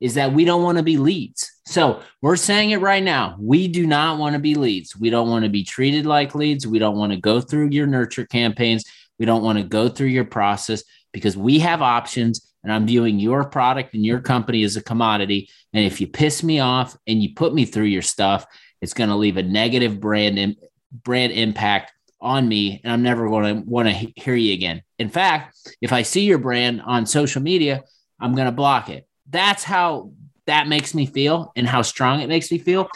is 0.00 0.14
that 0.14 0.32
we 0.32 0.44
don't 0.44 0.62
want 0.62 0.78
to 0.78 0.84
be 0.84 0.96
leads. 0.96 1.50
So 1.66 2.02
we're 2.20 2.36
saying 2.36 2.70
it 2.70 2.80
right 2.80 3.02
now. 3.02 3.36
We 3.38 3.68
do 3.68 3.86
not 3.86 4.18
want 4.18 4.34
to 4.34 4.38
be 4.38 4.54
leads. 4.54 4.96
We 4.96 5.10
don't 5.10 5.28
want 5.28 5.44
to 5.44 5.50
be 5.50 5.64
treated 5.64 6.06
like 6.06 6.34
leads. 6.34 6.66
We 6.66 6.78
don't 6.78 6.96
want 6.96 7.12
to 7.12 7.18
go 7.18 7.40
through 7.40 7.70
your 7.70 7.86
nurture 7.86 8.26
campaigns. 8.26 8.84
We 9.18 9.26
don't 9.26 9.42
want 9.42 9.58
to 9.58 9.64
go 9.64 9.88
through 9.88 10.08
your 10.08 10.24
process 10.24 10.84
because 11.12 11.36
we 11.36 11.58
have 11.60 11.82
options 11.82 12.52
and 12.62 12.72
I'm 12.72 12.86
viewing 12.86 13.18
your 13.18 13.44
product 13.44 13.94
and 13.94 14.04
your 14.04 14.20
company 14.20 14.62
as 14.62 14.76
a 14.76 14.82
commodity. 14.82 15.48
And 15.72 15.84
if 15.84 16.00
you 16.00 16.06
piss 16.06 16.42
me 16.42 16.60
off 16.60 16.96
and 17.06 17.22
you 17.22 17.34
put 17.34 17.54
me 17.54 17.64
through 17.64 17.86
your 17.86 18.02
stuff, 18.02 18.46
it's 18.82 18.92
going 18.92 19.08
to 19.08 19.16
leave 19.16 19.38
a 19.38 19.42
negative 19.42 20.00
brand 20.00 20.38
in, 20.38 20.56
brand 20.92 21.32
impact 21.32 21.92
on 22.20 22.46
me 22.46 22.80
and 22.84 22.92
I'm 22.92 23.02
never 23.02 23.28
going 23.28 23.62
to 23.62 23.68
want 23.68 23.88
to 23.88 24.12
hear 24.16 24.34
you 24.34 24.52
again. 24.52 24.82
In 24.98 25.08
fact, 25.08 25.56
if 25.80 25.92
I 25.92 26.02
see 26.02 26.24
your 26.24 26.38
brand 26.38 26.82
on 26.82 27.06
social 27.06 27.40
media, 27.40 27.82
I'm 28.20 28.34
going 28.34 28.46
to 28.46 28.52
block 28.52 28.90
it. 28.90 29.06
That's 29.30 29.64
how 29.64 30.12
that 30.46 30.68
makes 30.68 30.94
me 30.94 31.06
feel 31.06 31.52
and 31.56 31.66
how 31.66 31.82
strong 31.82 32.20
it 32.20 32.28
makes 32.28 32.50
me 32.50 32.58
feel 32.58 32.88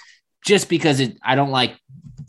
just 0.44 0.68
because 0.68 1.00
it, 1.00 1.16
I 1.22 1.34
don't 1.34 1.50
like 1.50 1.76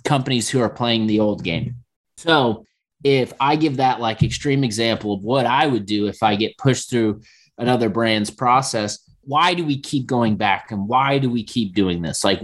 companies 0.06 0.50
who 0.50 0.62
are 0.62 0.70
playing 0.70 1.08
the 1.08 1.20
old 1.20 1.44
game. 1.44 1.76
So 2.18 2.66
if 3.04 3.34
I 3.40 3.56
give 3.56 3.78
that 3.78 4.00
like 4.00 4.24
extreme 4.24 4.64
example 4.64 5.14
of 5.14 5.22
what 5.22 5.46
I 5.46 5.68
would 5.68 5.86
do 5.86 6.08
if 6.08 6.24
I 6.24 6.36
get 6.36 6.58
pushed 6.58 6.90
through 6.90 7.22
another 7.58 7.90
brand's 7.90 8.30
process, 8.30 9.00
why 9.22 9.54
do 9.54 9.66
we 9.66 9.80
keep 9.80 10.08
going 10.08 10.36
back 10.36 10.72
and 10.72 10.88
why 10.88 11.20
do 11.20 11.30
we 11.30 11.44
keep 11.44 11.76
doing 11.76 12.02
this? 12.02 12.24
Like 12.24 12.42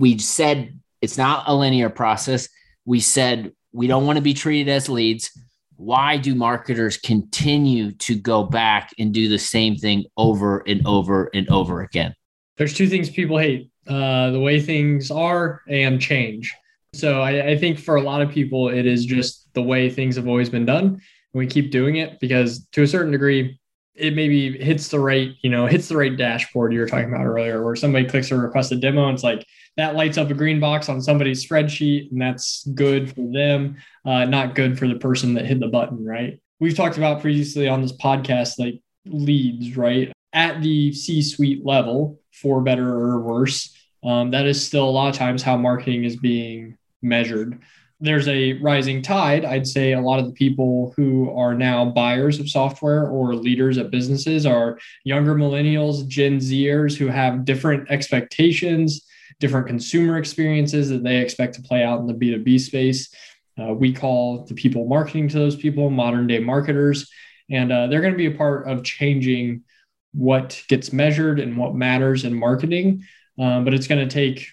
we 0.00 0.16
said, 0.16 0.80
it's 1.02 1.18
not 1.18 1.44
a 1.46 1.54
linear 1.54 1.90
process. 1.90 2.48
We 2.86 3.00
said 3.00 3.52
we 3.72 3.86
don't 3.86 4.06
want 4.06 4.16
to 4.16 4.22
be 4.22 4.32
treated 4.32 4.72
as 4.72 4.88
leads. 4.88 5.30
Why 5.76 6.16
do 6.16 6.34
marketers 6.34 6.96
continue 6.96 7.92
to 7.92 8.14
go 8.14 8.44
back 8.44 8.92
and 8.98 9.12
do 9.12 9.28
the 9.28 9.38
same 9.38 9.76
thing 9.76 10.06
over 10.16 10.64
and 10.66 10.86
over 10.86 11.30
and 11.34 11.48
over 11.50 11.82
again? 11.82 12.14
There's 12.56 12.72
two 12.72 12.88
things 12.88 13.10
people 13.10 13.36
hate 13.36 13.70
uh, 13.86 14.30
the 14.30 14.40
way 14.40 14.58
things 14.60 15.10
are 15.10 15.60
and 15.68 16.00
change. 16.00 16.54
So 16.94 17.20
I, 17.20 17.50
I, 17.50 17.58
think 17.58 17.78
for 17.78 17.96
a 17.96 18.02
lot 18.02 18.20
of 18.20 18.30
people, 18.30 18.68
it 18.68 18.84
is 18.84 19.04
just 19.04 19.52
the 19.54 19.62
way 19.62 19.88
things 19.88 20.16
have 20.16 20.26
always 20.26 20.48
been 20.48 20.66
done. 20.66 20.86
And 20.86 21.00
we 21.34 21.46
keep 21.46 21.70
doing 21.70 21.96
it 21.96 22.18
because 22.20 22.66
to 22.72 22.82
a 22.82 22.86
certain 22.86 23.12
degree, 23.12 23.60
it 23.94 24.14
maybe 24.14 24.58
hits 24.58 24.88
the 24.88 24.98
right, 24.98 25.34
you 25.42 25.50
know, 25.50 25.66
hits 25.66 25.88
the 25.88 25.96
right 25.96 26.16
dashboard 26.16 26.72
you 26.72 26.80
were 26.80 26.86
talking 26.86 27.12
about 27.12 27.26
earlier, 27.26 27.62
where 27.64 27.76
somebody 27.76 28.06
clicks 28.06 28.30
a 28.30 28.36
request 28.36 28.72
a 28.72 28.76
demo 28.76 29.06
and 29.06 29.14
it's 29.14 29.24
like 29.24 29.46
that 29.76 29.94
lights 29.94 30.18
up 30.18 30.30
a 30.30 30.34
green 30.34 30.60
box 30.60 30.88
on 30.88 31.00
somebody's 31.00 31.46
spreadsheet, 31.46 32.10
and 32.10 32.20
that's 32.20 32.66
good 32.74 33.14
for 33.14 33.32
them, 33.32 33.76
uh, 34.04 34.24
not 34.24 34.54
good 34.54 34.78
for 34.78 34.86
the 34.86 34.96
person 34.96 35.34
that 35.34 35.46
hit 35.46 35.60
the 35.60 35.68
button, 35.68 36.04
right? 36.04 36.40
We've 36.58 36.76
talked 36.76 36.98
about 36.98 37.20
previously 37.20 37.68
on 37.68 37.80
this 37.80 37.92
podcast, 37.92 38.58
like 38.58 38.80
leads, 39.06 39.76
right? 39.76 40.12
At 40.32 40.62
the 40.62 40.92
C 40.92 41.22
suite 41.22 41.64
level, 41.64 42.20
for 42.32 42.60
better 42.60 42.88
or 42.88 43.20
worse, 43.20 43.74
um, 44.02 44.30
that 44.30 44.46
is 44.46 44.64
still 44.64 44.88
a 44.88 44.90
lot 44.90 45.08
of 45.08 45.14
times 45.16 45.42
how 45.42 45.56
marketing 45.56 46.04
is 46.04 46.16
being 46.16 46.76
measured. 47.02 47.60
There's 48.00 48.28
a 48.28 48.54
rising 48.54 49.02
tide. 49.02 49.44
I'd 49.44 49.66
say 49.66 49.92
a 49.92 50.00
lot 50.00 50.20
of 50.20 50.26
the 50.26 50.32
people 50.32 50.94
who 50.96 51.30
are 51.36 51.54
now 51.54 51.84
buyers 51.84 52.40
of 52.40 52.48
software 52.48 53.06
or 53.06 53.34
leaders 53.34 53.76
at 53.76 53.90
businesses 53.90 54.46
are 54.46 54.78
younger 55.04 55.34
millennials, 55.34 56.06
Gen 56.08 56.38
Zers 56.38 56.96
who 56.96 57.08
have 57.08 57.44
different 57.44 57.90
expectations, 57.90 59.06
different 59.40 59.66
consumer 59.66 60.18
experiences 60.18 60.90
that 60.90 61.02
they 61.02 61.18
expect 61.18 61.56
to 61.56 61.62
play 61.62 61.82
out 61.82 61.98
in 62.00 62.06
the 62.06 62.14
B2B 62.14 62.60
space. 62.60 63.12
Uh, 63.60 63.72
we 63.72 63.92
call 63.92 64.44
the 64.44 64.54
people 64.54 64.86
marketing 64.86 65.28
to 65.28 65.38
those 65.38 65.56
people 65.56 65.90
modern 65.90 66.26
day 66.26 66.38
marketers. 66.38 67.10
And 67.50 67.72
uh, 67.72 67.88
they're 67.88 68.00
going 68.00 68.12
to 68.12 68.18
be 68.18 68.32
a 68.32 68.38
part 68.38 68.68
of 68.68 68.84
changing 68.84 69.64
what 70.12 70.62
gets 70.68 70.92
measured 70.92 71.40
and 71.40 71.56
what 71.56 71.74
matters 71.74 72.24
in 72.24 72.34
marketing. 72.34 73.04
Um, 73.38 73.64
but 73.64 73.74
it's 73.74 73.88
going 73.88 74.06
to 74.06 74.12
take 74.12 74.46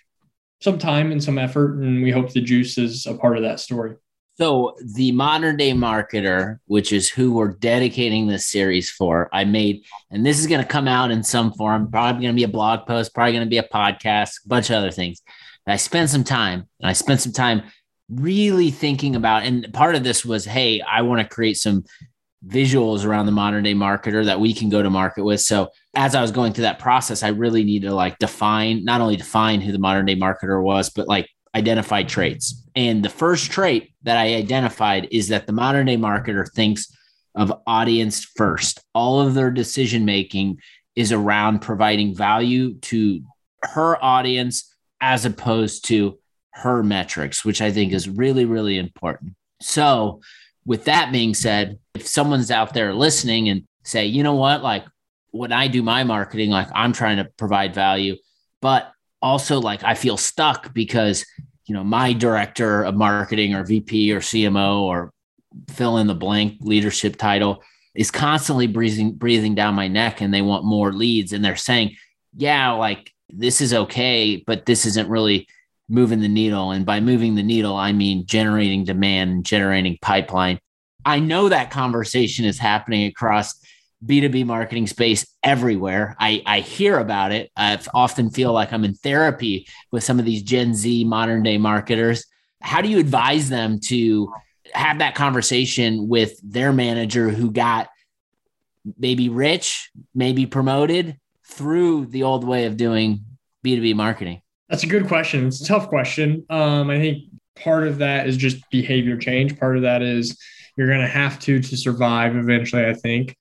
some 0.62 0.80
time 0.80 1.12
and 1.12 1.24
some 1.24 1.38
effort, 1.38 1.80
and 1.80 2.02
we 2.02 2.10
hope 2.10 2.32
the 2.32 2.42
juice 2.42 2.78
is 2.78 3.06
a 3.06 3.14
part 3.14 3.38
of 3.38 3.44
that 3.44 3.60
story. 3.60 3.96
So, 4.40 4.76
the 4.94 5.12
modern 5.14 5.58
day 5.58 5.72
marketer, 5.72 6.60
which 6.66 6.94
is 6.94 7.10
who 7.10 7.34
we're 7.34 7.54
dedicating 7.54 8.28
this 8.28 8.46
series 8.46 8.88
for, 8.88 9.30
I 9.34 9.46
made, 9.46 9.84
and 10.12 10.24
this 10.24 10.40
is 10.40 10.46
going 10.46 10.62
to 10.62 10.68
come 10.68 10.88
out 10.88 11.10
in 11.10 11.24
some 11.24 11.54
form, 11.54 11.90
probably 11.90 12.22
going 12.22 12.36
to 12.36 12.40
be 12.40 12.44
a 12.44 12.48
blog 12.48 12.86
post, 12.86 13.16
probably 13.16 13.34
going 13.34 13.46
to 13.46 13.50
be 13.50 13.58
a 13.58 13.64
podcast, 13.64 14.46
a 14.46 14.48
bunch 14.48 14.70
of 14.70 14.76
other 14.76 14.92
things. 14.92 15.24
And 15.66 15.74
I 15.74 15.78
spent 15.78 16.12
some 16.12 16.24
time, 16.24 16.68
and 16.80 16.88
I 16.88 16.94
spent 16.94 17.22
some 17.22 17.32
time 17.32 17.64
really 18.10 18.70
thinking 18.70 19.16
about, 19.16 19.42
and 19.42 19.74
part 19.74 19.96
of 19.96 20.04
this 20.04 20.24
was, 20.24 20.46
hey, 20.46 20.82
I 20.82 21.02
want 21.02 21.20
to 21.20 21.28
create 21.28 21.58
some 21.58 21.86
visuals 22.46 23.06
around 23.06 23.26
the 23.26 23.32
modern 23.32 23.64
day 23.64 23.74
marketer 23.74 24.24
that 24.26 24.40
we 24.40 24.54
can 24.54 24.70
go 24.70 24.84
to 24.84 24.90
market 24.92 25.24
with. 25.24 25.42
So 25.42 25.70
as 25.96 26.14
I 26.14 26.22
was 26.22 26.32
going 26.32 26.54
through 26.54 26.62
that 26.64 26.78
process, 26.78 27.24
I 27.24 27.30
really 27.30 27.64
needed 27.64 27.88
to 27.88 27.96
like 27.96 28.20
define, 28.20 28.86
not 28.86 29.02
only 29.02 29.16
define 29.16 29.62
who 29.62 29.72
the 29.72 29.80
modern 29.80 30.06
day 30.06 30.16
marketer 30.16 30.62
was, 30.62 30.92
but 30.92 31.08
like 31.08 31.28
identify 31.58 32.04
traits. 32.04 32.64
And 32.76 33.04
the 33.04 33.10
first 33.10 33.52
trait 33.52 33.92
that 34.04 34.18
I 34.18 34.36
identified 34.36 35.08
is 35.12 35.30
that 35.30 35.48
the 35.48 35.54
modern 35.54 35.88
day 35.88 35.98
marketer 35.98 36.48
thinks 36.54 36.92
of 37.36 37.54
audience 37.66 38.24
first. 38.24 38.80
All 38.94 39.20
of 39.20 39.34
their 39.34 39.52
decision 39.52 40.06
making 40.06 40.60
is 40.96 41.12
around 41.12 41.60
providing 41.60 42.16
value 42.16 42.76
to 42.76 43.22
her 43.64 44.04
audience 44.04 44.74
as 45.02 45.26
opposed 45.26 45.86
to 45.86 46.20
her 46.52 46.82
metrics, 46.84 47.46
which 47.46 47.62
I 47.62 47.72
think 47.72 47.94
is 47.94 48.10
really, 48.10 48.46
really 48.46 48.78
important. 48.78 49.36
So, 49.62 50.22
with 50.66 50.86
that 50.86 51.12
being 51.12 51.34
said, 51.34 51.80
if 51.96 52.06
someone's 52.06 52.52
out 52.52 52.74
there 52.74 52.94
listening 52.94 53.50
and 53.50 53.64
say, 53.84 54.06
you 54.06 54.22
know 54.22 54.36
what, 54.36 54.64
like 54.64 54.84
when 55.32 55.52
I 55.54 55.68
do 55.68 55.82
my 55.82 56.04
marketing, 56.04 56.50
like 56.50 56.68
I'm 56.74 56.94
trying 56.94 57.18
to 57.18 57.26
provide 57.38 57.74
value, 57.74 58.18
but 58.62 58.92
also 59.22 59.60
like 59.60 59.84
I 59.84 59.94
feel 59.94 60.18
stuck 60.18 60.74
because, 60.74 61.26
you 61.68 61.76
know, 61.76 61.84
my 61.84 62.14
director 62.14 62.84
of 62.84 62.96
marketing 62.96 63.54
or 63.54 63.64
VP 63.64 64.12
or 64.14 64.20
CMO 64.20 64.82
or 64.82 65.12
fill 65.70 65.98
in 65.98 66.08
the 66.08 66.16
blank 66.16 66.58
leadership 66.62 67.18
title 67.18 67.64
is 67.94 68.12
constantly 68.12 68.68
breathing 68.68 69.14
breathing 69.14 69.56
down 69.56 69.76
my 69.76 69.88
neck 69.88 70.22
and 70.22 70.34
they 70.34 70.42
want 70.42 70.64
more 70.64 70.94
leads 70.94 71.34
and 71.34 71.44
they're 71.44 71.56
saying, 71.56 71.96
yeah, 72.36 72.72
like 72.72 73.12
this 73.30 73.60
is 73.60 73.74
okay, 73.74 74.44
but 74.48 74.66
this 74.66 74.86
isn't 74.86 75.10
really 75.10 75.48
moving 75.90 76.22
the 76.22 76.28
needle. 76.28 76.72
And 76.72 76.86
by 76.86 77.00
moving 77.00 77.36
the 77.36 77.44
needle, 77.44 77.76
I 77.76 77.92
mean 77.92 78.26
generating 78.26 78.84
demand, 78.84 79.46
generating 79.46 79.98
pipeline. 80.02 80.60
I 81.06 81.20
know 81.20 81.50
that 81.50 81.72
conversation 81.72 82.46
is 82.46 82.60
happening 82.60 83.08
across 83.08 83.56
B2B 84.06 84.46
marketing 84.46 84.88
space 84.88 85.26
everywhere. 85.44 86.16
I, 86.20 86.44
I 86.46 86.60
hear 86.60 87.00
about 87.00 87.32
it. 87.32 87.52
I 87.56 87.80
often 87.94 88.30
feel 88.30 88.54
like 88.54 88.72
I'm 88.72 88.84
in 88.86 88.94
therapy 88.94 89.68
with 89.92 90.04
some 90.04 90.20
of 90.20 90.26
these 90.26 90.44
Gen 90.44 90.76
Z 90.76 91.04
modern 91.04 91.44
day 91.44 91.58
marketers. 91.58 92.26
How 92.62 92.82
do 92.82 92.90
you 92.90 93.00
advise 93.00 93.50
them 93.50 93.80
to 93.86 94.32
have 94.74 95.00
that 95.00 95.16
conversation 95.16 96.08
with 96.08 96.40
their 96.44 96.72
manager 96.72 97.30
who 97.30 97.52
got 97.52 97.90
maybe 98.98 99.30
rich, 99.30 99.90
maybe 100.14 100.46
promoted 100.46 101.18
through 101.46 102.06
the 102.08 102.24
old 102.24 102.44
way 102.44 102.66
of 102.66 102.78
doing 102.78 103.26
B2B 103.66 103.96
marketing? 103.96 104.42
That's 104.70 104.84
a 104.84 104.88
good 104.88 105.08
question. 105.08 105.48
It's 105.48 105.62
a 105.62 105.66
tough 105.66 105.88
question. 105.88 106.46
Um, 106.50 106.90
I 106.90 107.00
think 107.00 107.24
part 107.56 107.88
of 107.88 107.98
that 108.00 108.28
is 108.28 108.38
just 108.38 108.70
behavior 108.70 109.18
change. 109.18 109.58
Part 109.60 109.78
of 109.78 109.84
that 109.84 110.02
is 110.02 110.38
you're 110.76 110.88
going 110.88 111.02
to 111.02 111.08
have 111.08 111.40
to 111.40 111.60
to 111.60 111.78
survive 111.78 112.36
eventually. 112.36 112.86
I 112.86 112.94
think 112.94 113.36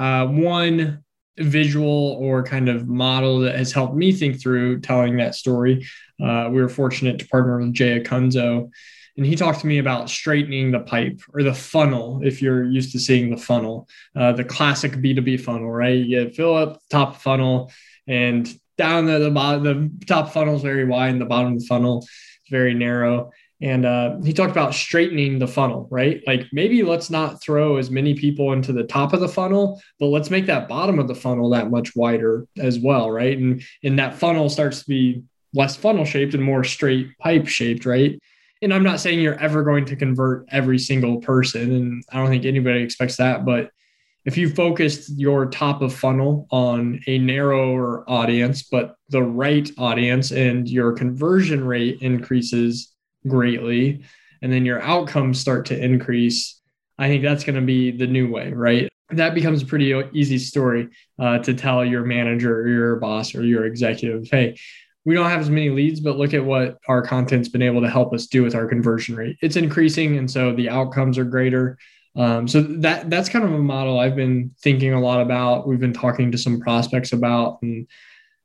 uh, 0.00 0.26
one 0.26 1.04
visual 1.38 2.16
or 2.18 2.42
kind 2.42 2.68
of 2.68 2.88
model 2.88 3.40
that 3.40 3.54
has 3.54 3.70
helped 3.70 3.94
me 3.94 4.12
think 4.12 4.40
through 4.40 4.80
telling 4.80 5.18
that 5.18 5.34
story. 5.34 5.86
Uh, 6.22 6.48
we 6.50 6.60
were 6.60 6.68
fortunate 6.68 7.18
to 7.18 7.28
partner 7.28 7.58
with 7.58 7.72
Jay 7.72 8.00
Acunzo, 8.00 8.70
and 9.16 9.26
he 9.26 9.36
talked 9.36 9.60
to 9.60 9.66
me 9.66 9.78
about 9.78 10.08
straightening 10.08 10.70
the 10.70 10.80
pipe 10.80 11.20
or 11.34 11.42
the 11.42 11.54
funnel. 11.54 12.20
If 12.24 12.40
you're 12.40 12.64
used 12.64 12.92
to 12.92 12.98
seeing 12.98 13.30
the 13.30 13.36
funnel, 13.36 13.88
uh, 14.16 14.32
the 14.32 14.44
classic 14.44 14.92
B2B 14.92 15.40
funnel, 15.40 15.70
right? 15.70 15.98
You 15.98 16.30
fill 16.30 16.56
up 16.56 16.80
top 16.90 17.20
funnel 17.20 17.70
and 18.06 18.48
down 18.78 19.04
the, 19.04 19.18
the 19.18 19.30
bottom, 19.30 19.98
the 19.98 20.06
top 20.06 20.32
funnel 20.32 20.56
is 20.56 20.62
very 20.62 20.86
wide 20.86 21.10
and 21.10 21.20
the 21.20 21.26
bottom 21.26 21.52
of 21.52 21.60
the 21.60 21.66
funnel 21.66 21.98
is 21.98 22.08
very 22.50 22.72
narrow. 22.72 23.30
And 23.62 23.84
uh, 23.84 24.18
he 24.22 24.32
talked 24.32 24.52
about 24.52 24.74
straightening 24.74 25.38
the 25.38 25.46
funnel, 25.46 25.86
right? 25.90 26.22
Like 26.26 26.46
maybe 26.52 26.82
let's 26.82 27.10
not 27.10 27.42
throw 27.42 27.76
as 27.76 27.90
many 27.90 28.14
people 28.14 28.52
into 28.52 28.72
the 28.72 28.84
top 28.84 29.12
of 29.12 29.20
the 29.20 29.28
funnel, 29.28 29.80
but 29.98 30.06
let's 30.06 30.30
make 30.30 30.46
that 30.46 30.68
bottom 30.68 30.98
of 30.98 31.08
the 31.08 31.14
funnel 31.14 31.50
that 31.50 31.70
much 31.70 31.94
wider 31.94 32.46
as 32.58 32.78
well, 32.78 33.10
right? 33.10 33.36
And 33.36 33.62
and 33.82 33.98
that 33.98 34.14
funnel 34.14 34.48
starts 34.48 34.80
to 34.80 34.88
be 34.88 35.22
less 35.52 35.76
funnel 35.76 36.04
shaped 36.04 36.34
and 36.34 36.42
more 36.42 36.64
straight 36.64 37.16
pipe 37.18 37.46
shaped, 37.46 37.84
right? 37.84 38.18
And 38.62 38.72
I'm 38.72 38.82
not 38.82 39.00
saying 39.00 39.20
you're 39.20 39.40
ever 39.40 39.62
going 39.62 39.84
to 39.86 39.96
convert 39.96 40.46
every 40.50 40.78
single 40.78 41.20
person, 41.20 41.72
and 41.72 42.04
I 42.12 42.18
don't 42.18 42.28
think 42.28 42.44
anybody 42.44 42.82
expects 42.82 43.16
that, 43.16 43.44
but 43.44 43.70
if 44.26 44.36
you 44.36 44.50
focused 44.50 45.18
your 45.18 45.46
top 45.46 45.80
of 45.80 45.94
funnel 45.94 46.46
on 46.50 47.00
a 47.06 47.18
narrower 47.18 48.04
audience, 48.08 48.62
but 48.62 48.96
the 49.08 49.22
right 49.22 49.70
audience, 49.78 50.30
and 50.30 50.68
your 50.68 50.92
conversion 50.92 51.64
rate 51.64 52.02
increases 52.02 52.89
greatly, 53.26 54.02
and 54.42 54.52
then 54.52 54.64
your 54.64 54.80
outcomes 54.82 55.40
start 55.40 55.66
to 55.66 55.78
increase, 55.78 56.60
I 56.98 57.08
think 57.08 57.22
that's 57.22 57.44
going 57.44 57.56
to 57.56 57.62
be 57.62 57.90
the 57.90 58.06
new 58.06 58.30
way, 58.30 58.52
right? 58.52 58.88
That 59.10 59.34
becomes 59.34 59.62
a 59.62 59.66
pretty 59.66 59.92
easy 60.12 60.38
story 60.38 60.88
uh, 61.18 61.38
to 61.40 61.54
tell 61.54 61.84
your 61.84 62.04
manager 62.04 62.60
or 62.60 62.68
your 62.68 62.96
boss 62.96 63.34
or 63.34 63.44
your 63.44 63.64
executive, 63.64 64.28
hey, 64.30 64.56
we 65.04 65.14
don't 65.14 65.30
have 65.30 65.40
as 65.40 65.50
many 65.50 65.70
leads, 65.70 66.00
but 66.00 66.18
look 66.18 66.34
at 66.34 66.44
what 66.44 66.78
our 66.86 67.02
content's 67.02 67.48
been 67.48 67.62
able 67.62 67.80
to 67.80 67.88
help 67.88 68.12
us 68.12 68.26
do 68.26 68.42
with 68.42 68.54
our 68.54 68.66
conversion 68.66 69.16
rate. 69.16 69.36
It's 69.40 69.56
increasing, 69.56 70.18
and 70.18 70.30
so 70.30 70.54
the 70.54 70.68
outcomes 70.68 71.18
are 71.18 71.24
greater. 71.24 71.78
Um, 72.16 72.46
so 72.46 72.60
that 72.60 73.08
that's 73.08 73.28
kind 73.28 73.44
of 73.44 73.52
a 73.52 73.58
model 73.58 73.98
I've 73.98 74.16
been 74.16 74.50
thinking 74.60 74.92
a 74.92 75.00
lot 75.00 75.22
about. 75.22 75.66
We've 75.66 75.80
been 75.80 75.92
talking 75.92 76.30
to 76.32 76.38
some 76.38 76.60
prospects 76.60 77.12
about, 77.12 77.58
and 77.62 77.86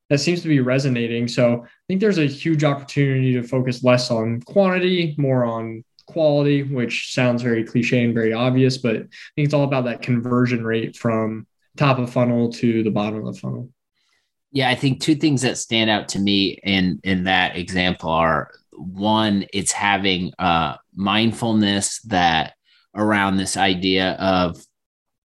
that 0.10 0.20
seems 0.20 0.42
to 0.42 0.48
be 0.48 0.60
resonating. 0.60 1.28
So 1.28 1.64
I 1.64 1.70
think 1.88 2.00
there's 2.00 2.18
a 2.18 2.28
huge 2.28 2.64
opportunity 2.64 3.34
to 3.34 3.44
focus 3.44 3.84
less 3.84 4.12
on 4.12 4.42
quantity, 4.42 5.16
more 5.18 5.46
on 5.46 5.84
quality, 6.06 6.64
which 6.64 7.14
sounds 7.14 7.42
very 7.42 7.64
cliche 7.64 8.04
and 8.04 8.14
very 8.14 8.34
obvious, 8.34 8.78
but 8.78 8.96
I 8.96 9.00
think 9.00 9.10
it's 9.38 9.54
all 9.54 9.64
about 9.64 9.86
that 9.86 10.02
conversion 10.02 10.64
rate 10.64 10.96
from 10.96 11.48
top 11.78 11.98
of 11.98 12.12
funnel 12.12 12.52
to 12.54 12.84
the 12.84 12.92
bottom 12.92 13.26
of 13.26 13.34
the 13.34 13.40
funnel. 13.40 13.70
Yeah, 14.52 14.70
I 14.70 14.76
think 14.76 15.02
two 15.02 15.16
things 15.16 15.42
that 15.42 15.58
stand 15.58 15.90
out 15.90 16.10
to 16.10 16.20
me 16.20 16.60
in 16.64 17.02
in 17.04 17.26
that 17.26 17.58
example 17.58 18.10
are 18.10 18.52
one, 18.72 19.46
it's 19.52 19.72
having 19.72 20.32
uh, 20.40 20.78
mindfulness 20.94 22.00
that 22.04 22.54
around 22.96 23.38
this 23.38 23.58
idea 23.58 24.14
of 24.14 24.64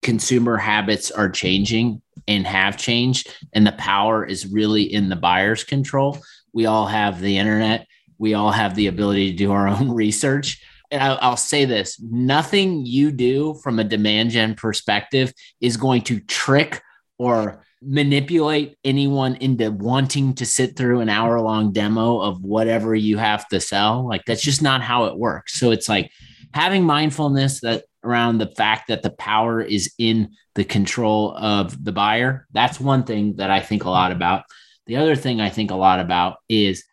consumer 0.04 0.58
habits 0.58 1.10
are 1.10 1.30
changing 1.30 2.02
and 2.28 2.46
have 2.48 2.78
changed, 2.78 3.30
and 3.54 3.66
the 3.66 3.74
power 3.74 4.26
is 4.26 4.48
really 4.48 4.84
in 4.84 5.10
the 5.10 5.16
buyer's 5.16 5.64
control. 5.64 6.18
We 6.54 6.66
all 6.66 6.88
have 6.88 7.20
the 7.20 7.38
internet, 7.38 7.88
we 8.18 8.34
all 8.34 8.52
have 8.52 8.76
the 8.76 8.88
ability 8.88 9.32
to 9.32 9.38
do 9.38 9.52
our 9.52 9.68
own 9.68 9.92
research. 9.92 10.62
And 10.92 11.02
I'll, 11.02 11.36
say 11.36 11.66
this 11.66 12.00
nothing 12.00 12.86
you 12.86 13.12
do 13.12 13.56
from 13.64 13.80
a 13.80 13.84
demand 13.84 14.30
gen 14.30 14.54
perspective 14.54 15.34
is 15.60 15.78
going 15.78 16.04
to 16.04 16.20
trick 16.20 16.82
or 17.18 17.64
manipulate 17.82 18.78
anyone 18.84 19.36
into 19.36 19.72
wanting 19.72 20.34
to 20.36 20.46
sit 20.46 20.76
through 20.76 21.02
an 21.02 21.10
hour 21.10 21.40
long 21.40 21.72
demo 21.72 22.20
of 22.20 22.42
whatever 22.42 22.96
you 22.96 23.18
have 23.18 23.48
to 23.50 23.60
sell. 23.60 24.08
Like 24.08 24.24
that's 24.26 24.42
just 24.42 24.62
not 24.62 24.82
how 24.82 25.06
it 25.06 25.18
works. 25.18 25.60
So 25.60 25.72
it's 25.72 25.90
like 25.90 26.12
having 26.54 26.84
mindfulness 26.84 27.62
that 27.62 27.86
around 28.06 28.38
the 28.38 28.54
fact 28.56 28.88
that 28.88 29.04
the 29.04 29.12
power 29.12 29.62
is 29.62 29.94
in 29.98 30.32
the 30.56 30.64
control 30.64 31.36
of 31.38 31.84
the 31.84 31.92
buyer. 31.92 32.48
That's 32.54 32.80
one 32.80 33.04
thing 33.04 33.36
that 33.38 33.50
I 33.50 33.60
think 33.60 33.84
a 33.84 33.90
lot 33.90 34.12
about. 34.12 34.44
The 34.88 34.98
other 34.98 35.16
thing 35.16 35.42
I 35.42 35.50
think 35.50 35.72
a 35.72 35.76
lot 35.76 36.00
about 36.00 36.38
is 36.48 36.84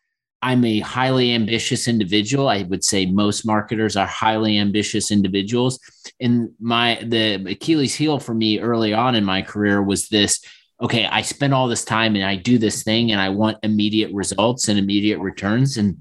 I'm 0.40 0.64
a 0.64 0.80
highly 0.80 1.32
ambitious 1.32 1.86
individual. 1.86 2.48
I 2.48 2.62
would 2.62 2.82
say 2.82 3.06
most 3.06 3.46
marketers 3.46 3.96
are 3.96 4.06
highly 4.06 4.58
ambitious 4.58 5.12
individuals. 5.12 5.78
And 6.20 6.50
my 6.58 7.00
the 7.06 7.34
Achilles 7.48 7.94
heel 7.94 8.18
for 8.18 8.34
me 8.34 8.58
early 8.58 8.92
on 8.92 9.14
in 9.14 9.24
my 9.24 9.42
career 9.42 9.82
was 9.82 10.08
this 10.08 10.44
okay, 10.82 11.06
I 11.06 11.22
spend 11.22 11.54
all 11.54 11.68
this 11.68 11.84
time 11.84 12.16
and 12.16 12.24
I 12.24 12.34
do 12.34 12.58
this 12.58 12.82
thing 12.82 13.12
and 13.12 13.20
I 13.20 13.28
want 13.28 13.58
immediate 13.62 14.12
results 14.12 14.66
and 14.66 14.80
immediate 14.80 15.20
returns. 15.20 15.76
And 15.76 15.98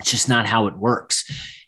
it's 0.00 0.10
just 0.10 0.28
not 0.28 0.44
how 0.44 0.66
it 0.66 0.76
works. 0.76 1.24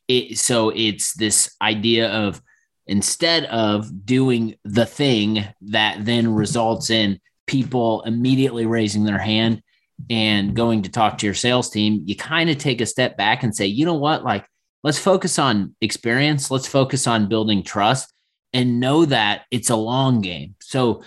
It, 0.08 0.36
so 0.36 0.70
it's 0.70 1.14
this 1.14 1.54
idea 1.62 2.10
of 2.10 2.42
instead 2.86 3.44
of 3.46 4.04
doing 4.04 4.56
the 4.64 4.86
thing 4.86 5.44
that 5.62 6.04
then 6.04 6.34
results 6.34 6.90
in 6.90 7.20
people 7.46 8.02
immediately 8.02 8.66
raising 8.66 9.04
their 9.04 9.18
hand 9.18 9.62
and 10.08 10.54
going 10.54 10.82
to 10.82 10.90
talk 10.90 11.18
to 11.18 11.26
your 11.26 11.34
sales 11.34 11.70
team, 11.70 12.02
you 12.06 12.16
kind 12.16 12.50
of 12.50 12.58
take 12.58 12.80
a 12.80 12.86
step 12.86 13.16
back 13.16 13.42
and 13.42 13.54
say, 13.54 13.66
you 13.66 13.84
know 13.84 13.94
what, 13.94 14.24
like, 14.24 14.46
let's 14.82 14.98
focus 14.98 15.38
on 15.38 15.74
experience, 15.80 16.50
let's 16.50 16.66
focus 16.68 17.06
on 17.06 17.28
building 17.28 17.62
trust 17.62 18.12
and 18.52 18.80
know 18.80 19.04
that 19.04 19.42
it's 19.50 19.70
a 19.70 19.76
long 19.76 20.20
game. 20.20 20.54
So 20.60 21.02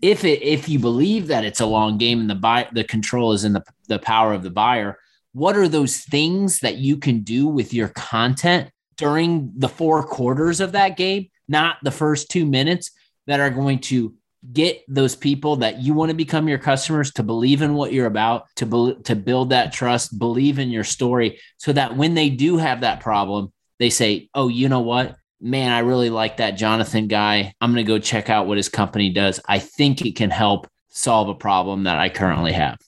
if 0.00 0.24
it 0.24 0.42
if 0.42 0.68
you 0.68 0.78
believe 0.78 1.28
that 1.28 1.44
it's 1.44 1.60
a 1.60 1.66
long 1.66 1.98
game 1.98 2.20
and 2.20 2.30
the 2.30 2.34
buy 2.34 2.68
the 2.72 2.84
control 2.84 3.32
is 3.32 3.44
in 3.44 3.52
the, 3.52 3.64
the 3.88 3.98
power 3.98 4.32
of 4.32 4.42
the 4.42 4.50
buyer, 4.50 4.98
what 5.32 5.56
are 5.56 5.68
those 5.68 5.98
things 5.98 6.60
that 6.60 6.76
you 6.76 6.96
can 6.96 7.20
do 7.20 7.46
with 7.48 7.74
your 7.74 7.88
content 7.88 8.70
during 9.02 9.52
the 9.56 9.68
four 9.68 10.02
quarters 10.02 10.60
of 10.60 10.72
that 10.72 10.96
game, 10.96 11.28
not 11.48 11.76
the 11.82 11.90
first 11.90 12.30
two 12.30 12.46
minutes, 12.46 12.90
that 13.26 13.40
are 13.40 13.50
going 13.50 13.78
to 13.78 14.14
get 14.52 14.82
those 14.88 15.14
people 15.14 15.56
that 15.56 15.78
you 15.78 15.94
want 15.94 16.10
to 16.10 16.16
become 16.16 16.48
your 16.48 16.58
customers 16.58 17.12
to 17.12 17.22
believe 17.22 17.62
in 17.62 17.74
what 17.74 17.92
you're 17.92 18.06
about, 18.06 18.46
to, 18.56 18.66
be, 18.66 18.96
to 19.04 19.14
build 19.14 19.50
that 19.50 19.72
trust, 19.72 20.18
believe 20.18 20.58
in 20.58 20.70
your 20.70 20.84
story, 20.84 21.38
so 21.58 21.72
that 21.72 21.96
when 21.96 22.14
they 22.14 22.28
do 22.28 22.56
have 22.56 22.80
that 22.80 23.00
problem, 23.00 23.52
they 23.78 23.90
say, 23.90 24.28
Oh, 24.34 24.48
you 24.48 24.68
know 24.68 24.80
what? 24.80 25.16
Man, 25.40 25.72
I 25.72 25.80
really 25.80 26.10
like 26.10 26.36
that 26.36 26.52
Jonathan 26.52 27.08
guy. 27.08 27.52
I'm 27.60 27.72
going 27.72 27.84
to 27.84 27.88
go 27.88 27.98
check 27.98 28.30
out 28.30 28.46
what 28.46 28.56
his 28.56 28.68
company 28.68 29.10
does. 29.10 29.40
I 29.48 29.58
think 29.58 30.04
it 30.04 30.16
can 30.16 30.30
help 30.30 30.68
solve 30.88 31.28
a 31.28 31.34
problem 31.34 31.84
that 31.84 31.98
I 31.98 32.08
currently 32.08 32.52
have 32.52 32.78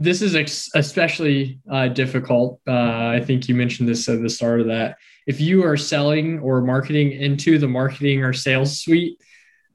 this 0.00 0.22
is 0.22 0.34
especially 0.74 1.60
uh, 1.70 1.88
difficult. 1.88 2.58
Uh, 2.66 3.08
I 3.08 3.22
think 3.24 3.48
you 3.48 3.54
mentioned 3.54 3.86
this 3.86 4.08
at 4.08 4.22
the 4.22 4.30
start 4.30 4.62
of 4.62 4.66
that. 4.68 4.96
If 5.30 5.40
you 5.40 5.64
are 5.64 5.76
selling 5.76 6.40
or 6.40 6.60
marketing 6.60 7.12
into 7.12 7.56
the 7.56 7.68
marketing 7.68 8.24
or 8.24 8.32
sales 8.32 8.80
suite, 8.80 9.16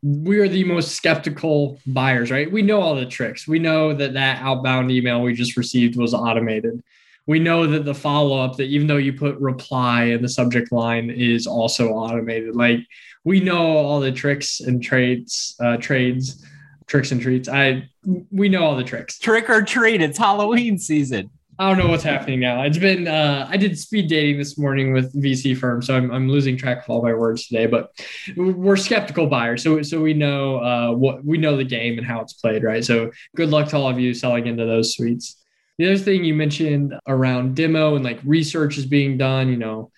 we 0.04 0.38
are 0.39 0.50
the 0.50 0.65
most 0.65 0.91
skeptical 0.91 1.80
buyers, 1.88 2.30
right? 2.30 2.52
We 2.52 2.62
know 2.62 2.82
all 2.82 2.94
the 2.96 3.06
tricks. 3.06 3.48
We 3.48 3.58
know 3.58 3.94
that 3.94 4.15
that 4.15 4.41
outbound 4.41 4.91
email 4.91 5.22
we 5.22 5.34
just 5.34 5.56
received 5.56 5.96
was 5.96 6.13
automated. 6.13 6.84
We 7.26 7.39
know 7.39 7.65
that 7.68 7.86
the 7.86 7.96
follow 7.96 8.38
up, 8.38 8.58
that 8.58 8.65
even 8.65 8.88
though 8.88 8.98
you 8.98 9.13
put 9.13 9.38
reply 9.39 10.04
in 10.15 10.22
the 10.22 10.28
subject 10.28 10.74
line, 10.74 11.10
is 11.10 11.48
also 11.48 11.91
automated. 11.91 12.58
Like 12.58 12.82
we 13.24 13.39
know 13.39 13.78
all 13.78 14.02
the 14.02 14.12
tricks 14.12 14.60
and 14.60 14.84
trades, 14.84 15.56
uh, 15.62 15.78
trades 15.78 16.46
tricks 16.86 17.13
and 17.13 17.22
treats. 17.22 17.48
I 17.48 17.89
we 18.30 18.50
know 18.50 18.65
all 18.65 18.76
the 18.76 18.84
tricks. 18.84 19.18
Trick 19.20 19.50
or 19.50 19.62
treat. 19.62 20.02
It's 20.02 20.18
Halloween 20.18 20.78
season. 20.78 21.30
I 21.58 21.70
don't 21.70 21.78
know 21.78 21.89
what's 21.89 22.04
happening 22.04 22.41
now. 22.41 22.63
It's 22.63 22.78
been 22.78 23.08
uh, 23.08 23.48
I 23.50 23.56
did 23.56 23.80
speed 23.80 24.10
dating 24.10 24.38
this 24.38 24.58
morning 24.58 24.91
with 24.91 25.13
VC 25.13 25.58
firm, 25.58 25.82
so 25.82 25.96
I'm, 25.96 26.12
I'm 26.12 26.30
losing 26.30 26.58
track 26.58 26.84
of 26.84 26.89
all 26.89 27.02
my 27.02 27.13
words 27.13 27.48
today. 27.48 27.65
But 27.65 27.91
we're 28.36 28.76
skeptical 28.76 29.28
buyers, 29.28 29.63
so 29.63 29.82
so 29.82 30.02
we 30.02 30.13
know 30.13 30.58
uh, 30.58 30.91
what 30.91 31.24
we 31.24 31.38
know 31.38 31.56
the 31.56 31.63
game 31.63 31.98
and 31.98 32.06
how 32.06 32.20
it's 32.20 32.34
played, 32.34 32.63
right? 32.63 32.84
So 32.84 33.12
good 33.36 33.50
luck 33.50 33.70
to 33.70 33.78
all 33.78 33.89
of 33.89 34.00
you 34.00 34.13
selling 34.13 34.48
into 34.48 34.65
those 34.65 34.96
suites. 34.96 35.41
The 35.78 35.88
other 35.88 35.98
thing 35.98 36.26
you 36.26 36.34
mentioned 36.34 36.94
around 37.08 37.56
demo 37.56 37.96
and 37.96 38.04
like 38.04 38.20
research 38.26 38.78
is 38.78 38.86
being 38.86 39.18
done, 39.18 39.48
you 39.50 39.58
know, 39.58 39.91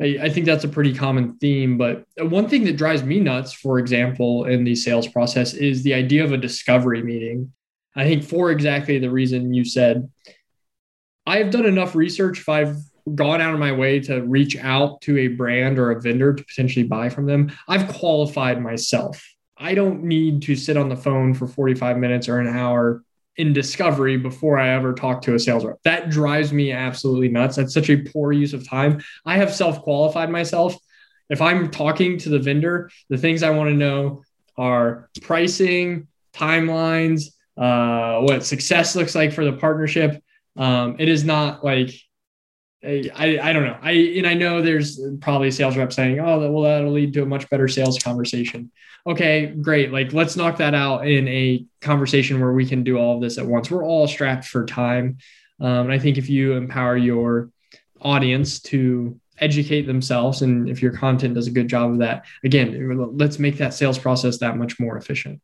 I, 0.00 0.18
I 0.22 0.28
think 0.30 0.46
that's 0.46 0.64
a 0.64 0.68
pretty 0.68 0.94
common 0.94 1.36
theme. 1.38 1.78
But 1.78 2.06
one 2.18 2.48
thing 2.48 2.64
that 2.64 2.76
drives 2.76 3.04
me 3.04 3.20
nuts, 3.20 3.52
for 3.52 3.78
example, 3.78 4.46
in 4.46 4.64
the 4.64 4.74
sales 4.74 5.06
process 5.06 5.54
is 5.54 5.82
the 5.82 5.94
idea 5.94 6.24
of 6.24 6.32
a 6.32 6.36
discovery 6.36 7.02
meeting. 7.02 7.52
I 7.96 8.04
think 8.04 8.24
for 8.24 8.50
exactly 8.50 8.98
the 8.98 9.10
reason 9.10 9.54
you 9.54 9.64
said, 9.64 10.08
I've 11.26 11.50
done 11.50 11.66
enough 11.66 11.94
research 11.94 12.40
if 12.40 12.48
I've 12.48 12.76
gone 13.14 13.40
out 13.40 13.52
of 13.52 13.60
my 13.60 13.72
way 13.72 14.00
to 14.00 14.22
reach 14.22 14.56
out 14.56 15.00
to 15.02 15.18
a 15.18 15.28
brand 15.28 15.78
or 15.78 15.90
a 15.90 16.00
vendor 16.00 16.34
to 16.34 16.44
potentially 16.44 16.86
buy 16.86 17.08
from 17.08 17.26
them. 17.26 17.52
I've 17.68 17.88
qualified 17.88 18.62
myself. 18.62 19.22
I 19.56 19.74
don't 19.74 20.04
need 20.04 20.42
to 20.42 20.56
sit 20.56 20.76
on 20.76 20.88
the 20.88 20.96
phone 20.96 21.34
for 21.34 21.46
45 21.46 21.98
minutes 21.98 22.28
or 22.28 22.38
an 22.40 22.48
hour 22.48 23.02
in 23.36 23.52
discovery 23.52 24.16
before 24.16 24.58
I 24.58 24.70
ever 24.70 24.92
talk 24.92 25.22
to 25.22 25.34
a 25.34 25.38
sales 25.38 25.64
rep. 25.64 25.78
That 25.84 26.10
drives 26.10 26.52
me 26.52 26.72
absolutely 26.72 27.28
nuts. 27.28 27.56
That's 27.56 27.74
such 27.74 27.90
a 27.90 28.02
poor 28.02 28.32
use 28.32 28.52
of 28.52 28.68
time. 28.68 29.02
I 29.26 29.36
have 29.36 29.54
self 29.54 29.82
qualified 29.82 30.30
myself. 30.30 30.76
If 31.30 31.40
I'm 31.40 31.70
talking 31.70 32.18
to 32.18 32.28
the 32.28 32.38
vendor, 32.38 32.90
the 33.08 33.18
things 33.18 33.42
I 33.42 33.50
want 33.50 33.70
to 33.70 33.76
know 33.76 34.22
are 34.56 35.10
pricing, 35.22 36.06
timelines, 36.32 37.30
uh, 37.56 38.20
what 38.20 38.44
success 38.44 38.94
looks 38.94 39.14
like 39.14 39.32
for 39.32 39.44
the 39.44 39.52
partnership. 39.52 40.22
Um, 40.56 40.96
it 40.98 41.08
is 41.08 41.24
not 41.24 41.64
like 41.64 41.90
I, 42.84 43.38
I 43.42 43.52
don't 43.52 43.64
know. 43.64 43.78
I 43.80 43.92
and 43.92 44.26
I 44.26 44.34
know 44.34 44.60
there's 44.60 45.00
probably 45.20 45.50
sales 45.50 45.76
rep 45.76 45.92
saying, 45.92 46.20
"Oh, 46.20 46.50
well, 46.50 46.62
that'll 46.62 46.92
lead 46.92 47.14
to 47.14 47.22
a 47.22 47.26
much 47.26 47.48
better 47.48 47.66
sales 47.66 47.98
conversation." 47.98 48.70
Okay, 49.06 49.46
great. 49.46 49.92
Like, 49.92 50.12
let's 50.12 50.36
knock 50.36 50.58
that 50.58 50.74
out 50.74 51.06
in 51.06 51.26
a 51.28 51.64
conversation 51.80 52.40
where 52.40 52.52
we 52.52 52.66
can 52.66 52.84
do 52.84 52.98
all 52.98 53.16
of 53.16 53.22
this 53.22 53.38
at 53.38 53.46
once. 53.46 53.70
We're 53.70 53.84
all 53.84 54.06
strapped 54.06 54.44
for 54.44 54.66
time, 54.66 55.18
um, 55.60 55.86
and 55.86 55.92
I 55.92 55.98
think 55.98 56.18
if 56.18 56.28
you 56.28 56.52
empower 56.52 56.96
your 56.96 57.50
audience 58.00 58.60
to 58.60 59.18
educate 59.38 59.82
themselves, 59.82 60.42
and 60.42 60.68
if 60.68 60.82
your 60.82 60.92
content 60.92 61.34
does 61.34 61.46
a 61.46 61.52
good 61.52 61.68
job 61.68 61.92
of 61.92 61.98
that, 61.98 62.26
again, 62.44 63.16
let's 63.16 63.38
make 63.38 63.56
that 63.58 63.72
sales 63.72 63.98
process 63.98 64.38
that 64.38 64.58
much 64.58 64.78
more 64.78 64.98
efficient. 64.98 65.40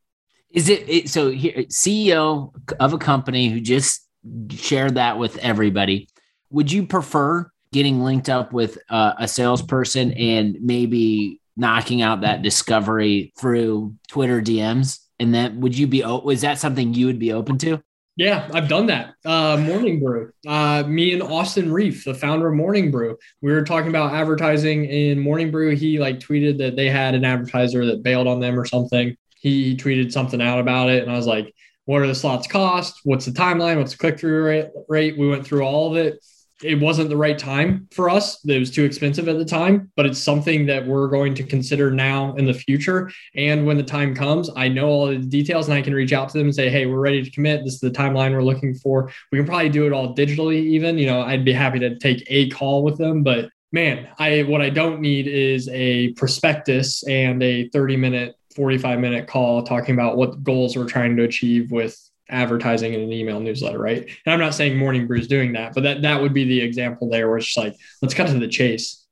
Is 0.51 0.69
it, 0.69 0.89
it 0.89 1.09
so? 1.09 1.31
Here, 1.31 1.65
CEO 1.69 2.53
of 2.79 2.93
a 2.93 2.99
company 2.99 3.49
who 3.49 3.61
just 3.61 4.07
shared 4.51 4.97
that 4.97 5.19
with 5.19 5.37
everybody 5.39 6.09
would 6.51 6.71
you 6.71 6.87
prefer 6.87 7.51
getting 7.73 8.03
linked 8.03 8.29
up 8.29 8.53
with 8.53 8.79
uh, 8.89 9.15
a 9.19 9.29
salesperson 9.29 10.13
and 10.13 10.57
maybe 10.61 11.41
knocking 11.57 12.03
out 12.03 12.23
that 12.23 12.43
discovery 12.43 13.33
through 13.39 13.95
Twitter 14.09 14.41
DMs? 14.43 14.99
And 15.19 15.35
then 15.35 15.61
would 15.61 15.77
you 15.77 15.87
be, 15.87 16.03
was 16.03 16.41
that 16.41 16.59
something 16.59 16.95
you 16.95 17.07
would 17.07 17.19
be 17.19 17.33
open 17.33 17.59
to? 17.59 17.83
Yeah, 18.17 18.49
I've 18.53 18.69
done 18.69 18.87
that. 18.87 19.15
Uh, 19.25 19.57
Morning 19.57 20.01
Brew. 20.01 20.33
Uh, 20.47 20.83
me 20.87 21.13
and 21.13 21.23
Austin 21.23 21.73
Rief, 21.73 22.05
the 22.05 22.15
founder 22.15 22.49
of 22.49 22.55
Morning 22.55 22.91
Brew, 22.91 23.17
we 23.41 23.53
were 23.53 23.65
talking 23.65 23.89
about 23.89 24.13
advertising 24.13 24.85
in 24.85 25.19
Morning 25.19 25.51
Brew. 25.51 25.75
He 25.75 25.99
like 25.99 26.19
tweeted 26.19 26.59
that 26.59 26.77
they 26.77 26.91
had 26.91 27.15
an 27.15 27.25
advertiser 27.25 27.87
that 27.87 28.03
bailed 28.03 28.27
on 28.27 28.41
them 28.41 28.59
or 28.59 28.67
something. 28.67 29.17
He 29.37 29.75
tweeted 29.75 30.13
something 30.13 30.43
out 30.43 30.59
about 30.59 30.91
it, 30.91 31.03
and 31.03 31.11
I 31.11 31.17
was 31.17 31.27
like, 31.27 31.55
"What 31.91 32.03
are 32.03 32.07
the 32.07 32.15
slots 32.15 32.47
cost? 32.47 33.01
What's 33.05 33.27
the 33.27 33.33
timeline? 33.33 33.79
What's 33.79 33.93
the 33.93 33.99
click 33.99 34.19
through 34.19 34.45
rate, 34.45 34.69
rate?" 34.89 35.19
We 35.19 35.29
went 35.29 35.45
through 35.45 35.63
all 35.63 35.91
of 35.91 35.97
it 35.97 36.21
it 36.63 36.79
wasn't 36.81 37.09
the 37.09 37.17
right 37.17 37.39
time 37.39 37.89
for 37.91 38.11
us. 38.11 38.45
It 38.45 38.59
was 38.59 38.71
too 38.71 38.85
expensive 38.85 39.29
at 39.29 39.39
the 39.39 39.45
time, 39.45 39.91
but 39.97 40.07
it's 40.07 40.19
something 40.19 40.67
that 40.67 40.87
we're 40.87 41.09
going 41.09 41.35
to 41.35 41.43
consider 41.43 41.91
now 41.91 42.35
in 42.35 42.45
the 42.45 42.55
future. 42.55 43.11
And 43.35 43.65
when 43.67 43.77
the 43.77 43.83
time 43.83 44.15
comes, 44.15 44.51
I 44.55 44.69
know 44.69 44.89
all 44.89 45.07
the 45.07 45.17
details 45.19 45.69
and 45.69 45.79
I 45.79 45.83
can 45.83 45.95
reach 45.95 46.13
out 46.13 46.29
to 46.31 46.39
them 46.39 46.49
and 46.49 46.55
say, 46.55 46.69
hey, 46.69 46.87
we're 46.87 47.01
ready 47.01 47.23
to 47.23 47.31
commit. 47.31 47.65
This 47.65 47.75
is 47.75 47.81
the 47.81 47.91
timeline 47.91 48.33
we're 48.33 48.43
looking 48.43 48.75
for. 48.75 49.11
We 49.33 49.39
can 49.39 49.47
probably 49.47 49.71
do 49.71 49.87
it 49.87 49.93
all 49.93 50.15
digitally, 50.15 50.59
even. 50.59 50.99
You 50.99 51.07
know, 51.07 51.23
I'd 51.23 51.45
be 51.45 51.53
happy 51.53 51.79
to 51.79 51.99
take 51.99 52.25
a 52.29 52.51
call 52.51 52.83
with 52.83 52.99
them, 52.99 53.23
but 53.23 53.51
man, 53.73 54.09
I 54.19 54.43
what 54.43 54.61
I 54.61 54.69
don't 54.69 55.01
need 55.01 55.29
is 55.29 55.69
a 55.69 56.13
prospectus 56.13 57.07
and 57.07 57.43
a 57.43 57.69
30 57.69 57.97
minute 57.97 58.35
45 58.55 58.99
minute 58.99 59.27
call 59.27 59.63
talking 59.63 59.95
about 59.95 60.17
what 60.17 60.43
goals 60.43 60.77
we're 60.77 60.87
trying 60.87 61.17
to 61.17 61.23
achieve 61.23 61.71
with 61.71 61.97
advertising 62.29 62.95
in 62.95 63.01
an 63.01 63.13
email 63.13 63.41
newsletter, 63.41 63.79
right? 63.79 64.09
And 64.25 64.33
I'm 64.33 64.41
not 64.41 64.55
saying 64.55 64.77
Morning 64.77 65.07
Brew 65.07 65.19
is 65.19 65.29
doing 65.29 65.53
that, 65.53 65.75
but 65.75 65.83
that 65.83 66.03
that 66.03 66.21
would 66.21 66.33
be 66.33 66.45
the 66.45 66.61
example 66.61 67.09
there 67.11 67.29
where 67.29 67.39
it's 67.39 67.57
like, 67.57 67.75
let's 68.03 68.15
cut 68.15 68.29
to 68.29 68.39
the 68.39 68.49
chase. 68.49 69.07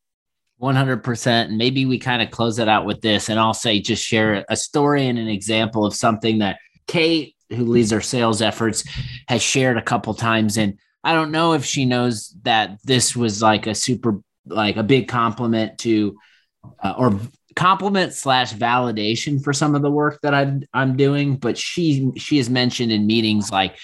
100%. 0.60 1.26
And 1.26 1.58
maybe 1.58 1.84
we 1.84 1.98
kind 1.98 2.22
of 2.22 2.30
close 2.30 2.58
it 2.58 2.68
out 2.68 2.84
with 2.84 3.00
this. 3.00 3.28
And 3.28 3.38
I'll 3.38 3.54
say, 3.54 3.80
just 3.80 4.04
share 4.04 4.44
a 4.48 4.56
story 4.56 5.06
and 5.06 5.18
an 5.18 5.28
example 5.28 5.86
of 5.86 5.94
something 5.94 6.38
that 6.38 6.58
Kate, 6.86 7.36
who 7.50 7.64
leads 7.64 7.92
our 7.92 8.00
sales 8.00 8.42
efforts, 8.42 8.84
has 9.28 9.42
shared 9.42 9.76
a 9.76 9.82
couple 9.82 10.14
times. 10.14 10.58
And 10.58 10.78
I 11.04 11.14
don't 11.14 11.30
know 11.30 11.52
if 11.52 11.64
she 11.64 11.84
knows 11.84 12.34
that 12.42 12.78
this 12.84 13.14
was 13.14 13.40
like 13.40 13.66
a 13.66 13.74
super, 13.74 14.20
like 14.46 14.76
a 14.76 14.82
big 14.82 15.06
compliment 15.06 15.78
to, 15.78 16.16
uh, 16.82 16.94
or 16.98 17.20
compliment 17.58 18.12
slash 18.12 18.54
validation 18.54 19.42
for 19.42 19.52
some 19.52 19.74
of 19.74 19.82
the 19.82 19.90
work 19.90 20.20
that 20.22 20.32
I, 20.32 20.60
I'm 20.72 20.96
doing. 20.96 21.34
But 21.34 21.58
she 21.58 22.12
she 22.16 22.36
has 22.36 22.48
mentioned 22.48 22.92
in 22.92 23.04
meetings 23.04 23.50
like, 23.50 23.76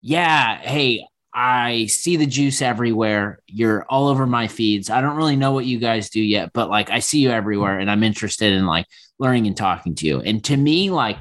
yeah, 0.00 0.58
hey, 0.58 1.06
I 1.32 1.86
see 1.86 2.16
the 2.16 2.26
juice 2.26 2.60
everywhere. 2.60 3.38
You're 3.46 3.86
all 3.88 4.08
over 4.08 4.26
my 4.26 4.48
feeds. 4.48 4.90
I 4.90 5.00
don't 5.00 5.16
really 5.16 5.36
know 5.36 5.52
what 5.52 5.66
you 5.66 5.78
guys 5.78 6.10
do 6.10 6.20
yet, 6.20 6.50
but 6.52 6.68
like 6.68 6.90
I 6.90 6.98
see 6.98 7.20
you 7.20 7.30
everywhere 7.30 7.78
and 7.78 7.88
I'm 7.88 8.02
interested 8.02 8.52
in 8.52 8.66
like 8.66 8.86
learning 9.20 9.46
and 9.46 9.56
talking 9.56 9.94
to 9.94 10.06
you. 10.06 10.20
And 10.20 10.42
to 10.44 10.56
me, 10.56 10.90
like 10.90 11.18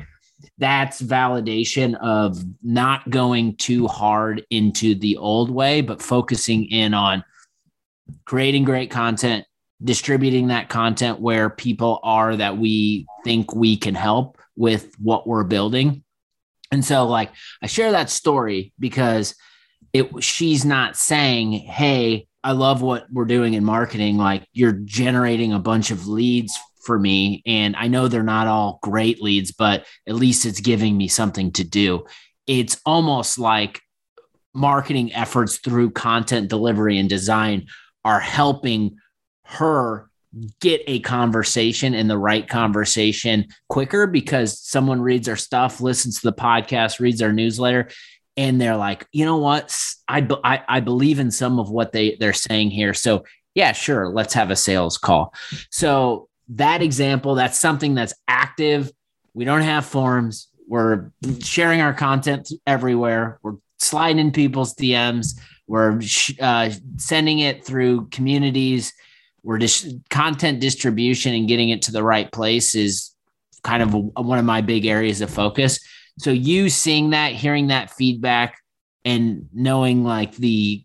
that's 0.57 1.03
validation 1.03 1.95
of 2.01 2.43
not 2.63 3.07
going 3.11 3.57
too 3.57 3.85
hard 3.87 4.43
into 4.49 4.95
the 4.95 5.17
old 5.17 5.51
way, 5.51 5.81
but 5.81 6.01
focusing 6.01 6.65
in 6.65 6.95
on 6.95 7.23
creating 8.25 8.63
great 8.63 8.89
content, 8.89 9.45
distributing 9.83 10.47
that 10.47 10.69
content 10.69 11.19
where 11.19 11.49
people 11.49 11.99
are 12.03 12.35
that 12.35 12.57
we 12.57 13.05
think 13.23 13.53
we 13.55 13.77
can 13.77 13.95
help 13.95 14.37
with 14.55 14.93
what 14.99 15.27
we're 15.27 15.43
building. 15.43 16.03
And 16.71 16.85
so 16.85 17.05
like 17.05 17.31
I 17.61 17.67
share 17.67 17.91
that 17.91 18.09
story 18.09 18.73
because 18.79 19.35
it 19.93 20.23
she's 20.23 20.63
not 20.63 20.95
saying, 20.95 21.53
"Hey, 21.53 22.27
I 22.43 22.53
love 22.53 22.81
what 22.81 23.07
we're 23.11 23.25
doing 23.25 23.53
in 23.55 23.63
marketing 23.63 24.17
like 24.17 24.47
you're 24.53 24.71
generating 24.71 25.53
a 25.53 25.59
bunch 25.59 25.91
of 25.91 26.07
leads 26.07 26.57
for 26.85 26.97
me 26.97 27.43
and 27.45 27.75
I 27.75 27.87
know 27.87 28.07
they're 28.07 28.23
not 28.23 28.47
all 28.47 28.79
great 28.81 29.21
leads, 29.21 29.51
but 29.51 29.85
at 30.07 30.15
least 30.15 30.45
it's 30.45 30.61
giving 30.61 30.97
me 30.97 31.07
something 31.07 31.51
to 31.53 31.63
do." 31.63 32.05
It's 32.47 32.79
almost 32.85 33.37
like 33.37 33.81
marketing 34.53 35.13
efforts 35.13 35.57
through 35.57 35.91
content 35.91 36.49
delivery 36.49 36.97
and 36.97 37.09
design 37.09 37.67
are 38.03 38.19
helping 38.19 38.97
her 39.51 40.09
get 40.61 40.81
a 40.87 40.99
conversation 40.99 41.93
and 41.93 42.09
the 42.09 42.17
right 42.17 42.47
conversation 42.47 43.47
quicker 43.67 44.07
because 44.07 44.59
someone 44.59 45.01
reads 45.01 45.27
our 45.27 45.35
stuff, 45.35 45.81
listens 45.81 46.21
to 46.21 46.29
the 46.29 46.33
podcast, 46.33 46.99
reads 46.99 47.21
our 47.21 47.33
newsletter, 47.33 47.89
and 48.37 48.59
they're 48.59 48.77
like, 48.77 49.05
you 49.11 49.25
know 49.25 49.37
what, 49.37 49.77
I, 50.07 50.27
I, 50.43 50.61
I 50.67 50.79
believe 50.79 51.19
in 51.19 51.31
some 51.31 51.59
of 51.59 51.69
what 51.69 51.91
they 51.91 52.15
they're 52.19 52.33
saying 52.33 52.71
here. 52.71 52.93
So 52.93 53.25
yeah, 53.55 53.73
sure, 53.73 54.07
let's 54.07 54.33
have 54.33 54.51
a 54.51 54.55
sales 54.55 54.97
call. 54.97 55.33
So 55.69 56.29
that 56.49 56.81
example, 56.81 57.35
that's 57.35 57.59
something 57.59 57.93
that's 57.93 58.13
active. 58.27 58.91
We 59.33 59.43
don't 59.43 59.61
have 59.61 59.85
forms. 59.85 60.47
We're 60.67 61.11
sharing 61.41 61.81
our 61.81 61.93
content 61.93 62.49
everywhere. 62.65 63.39
We're 63.43 63.57
sliding 63.79 64.19
in 64.19 64.31
people's 64.31 64.73
DMs. 64.75 65.37
We're 65.67 65.99
uh, 66.39 66.69
sending 66.97 67.39
it 67.39 67.65
through 67.65 68.07
communities 68.07 68.93
we're 69.43 69.57
just 69.57 69.87
content 70.09 70.59
distribution 70.59 71.33
and 71.33 71.47
getting 71.47 71.69
it 71.69 71.83
to 71.83 71.91
the 71.91 72.03
right 72.03 72.31
place 72.31 72.75
is 72.75 73.15
kind 73.63 73.83
of 73.83 73.93
a, 73.93 74.21
one 74.21 74.39
of 74.39 74.45
my 74.45 74.61
big 74.61 74.85
areas 74.85 75.21
of 75.21 75.29
focus. 75.29 75.79
So 76.19 76.31
you 76.31 76.69
seeing 76.69 77.11
that, 77.11 77.33
hearing 77.33 77.67
that 77.67 77.91
feedback, 77.91 78.57
and 79.03 79.49
knowing 79.53 80.03
like 80.03 80.35
the 80.35 80.83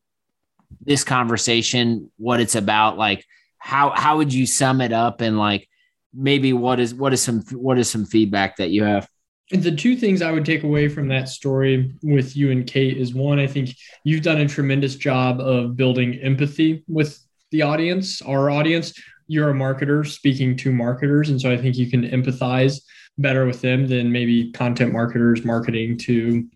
this 0.80 1.04
conversation, 1.04 2.10
what 2.16 2.40
it's 2.40 2.54
about, 2.54 2.96
like 2.96 3.24
how 3.58 3.90
how 3.90 4.16
would 4.16 4.32
you 4.32 4.46
sum 4.46 4.80
it 4.80 4.92
up 4.92 5.20
and 5.20 5.38
like 5.38 5.68
maybe 6.14 6.52
what 6.52 6.80
is 6.80 6.94
what 6.94 7.12
is 7.12 7.20
some 7.20 7.42
what 7.52 7.78
is 7.78 7.90
some 7.90 8.06
feedback 8.06 8.56
that 8.56 8.70
you 8.70 8.84
have? 8.84 9.08
The 9.50 9.74
two 9.74 9.96
things 9.96 10.22
I 10.22 10.32
would 10.32 10.44
take 10.44 10.64
away 10.64 10.88
from 10.88 11.08
that 11.08 11.28
story 11.28 11.94
with 12.02 12.36
you 12.36 12.50
and 12.50 12.66
Kate 12.66 12.96
is 12.96 13.14
one, 13.14 13.38
I 13.38 13.46
think 13.46 13.70
you've 14.02 14.22
done 14.22 14.40
a 14.40 14.48
tremendous 14.48 14.96
job 14.96 15.40
of 15.40 15.76
building 15.76 16.14
empathy 16.14 16.82
with 16.88 17.25
the 17.56 17.62
audience, 17.62 18.20
our 18.22 18.50
audience. 18.50 18.92
You're 19.28 19.50
a 19.50 19.54
marketer 19.54 20.06
speaking 20.06 20.56
to 20.58 20.70
marketers. 20.70 21.30
And 21.30 21.40
so 21.40 21.50
I 21.50 21.56
think 21.56 21.76
you 21.76 21.90
can 21.90 22.02
empathize 22.02 22.82
better 23.16 23.46
with 23.46 23.62
them 23.62 23.88
than 23.88 24.12
maybe 24.12 24.52
content 24.52 24.92
marketers 24.92 25.42
marketing 25.42 25.96
to 25.98 26.46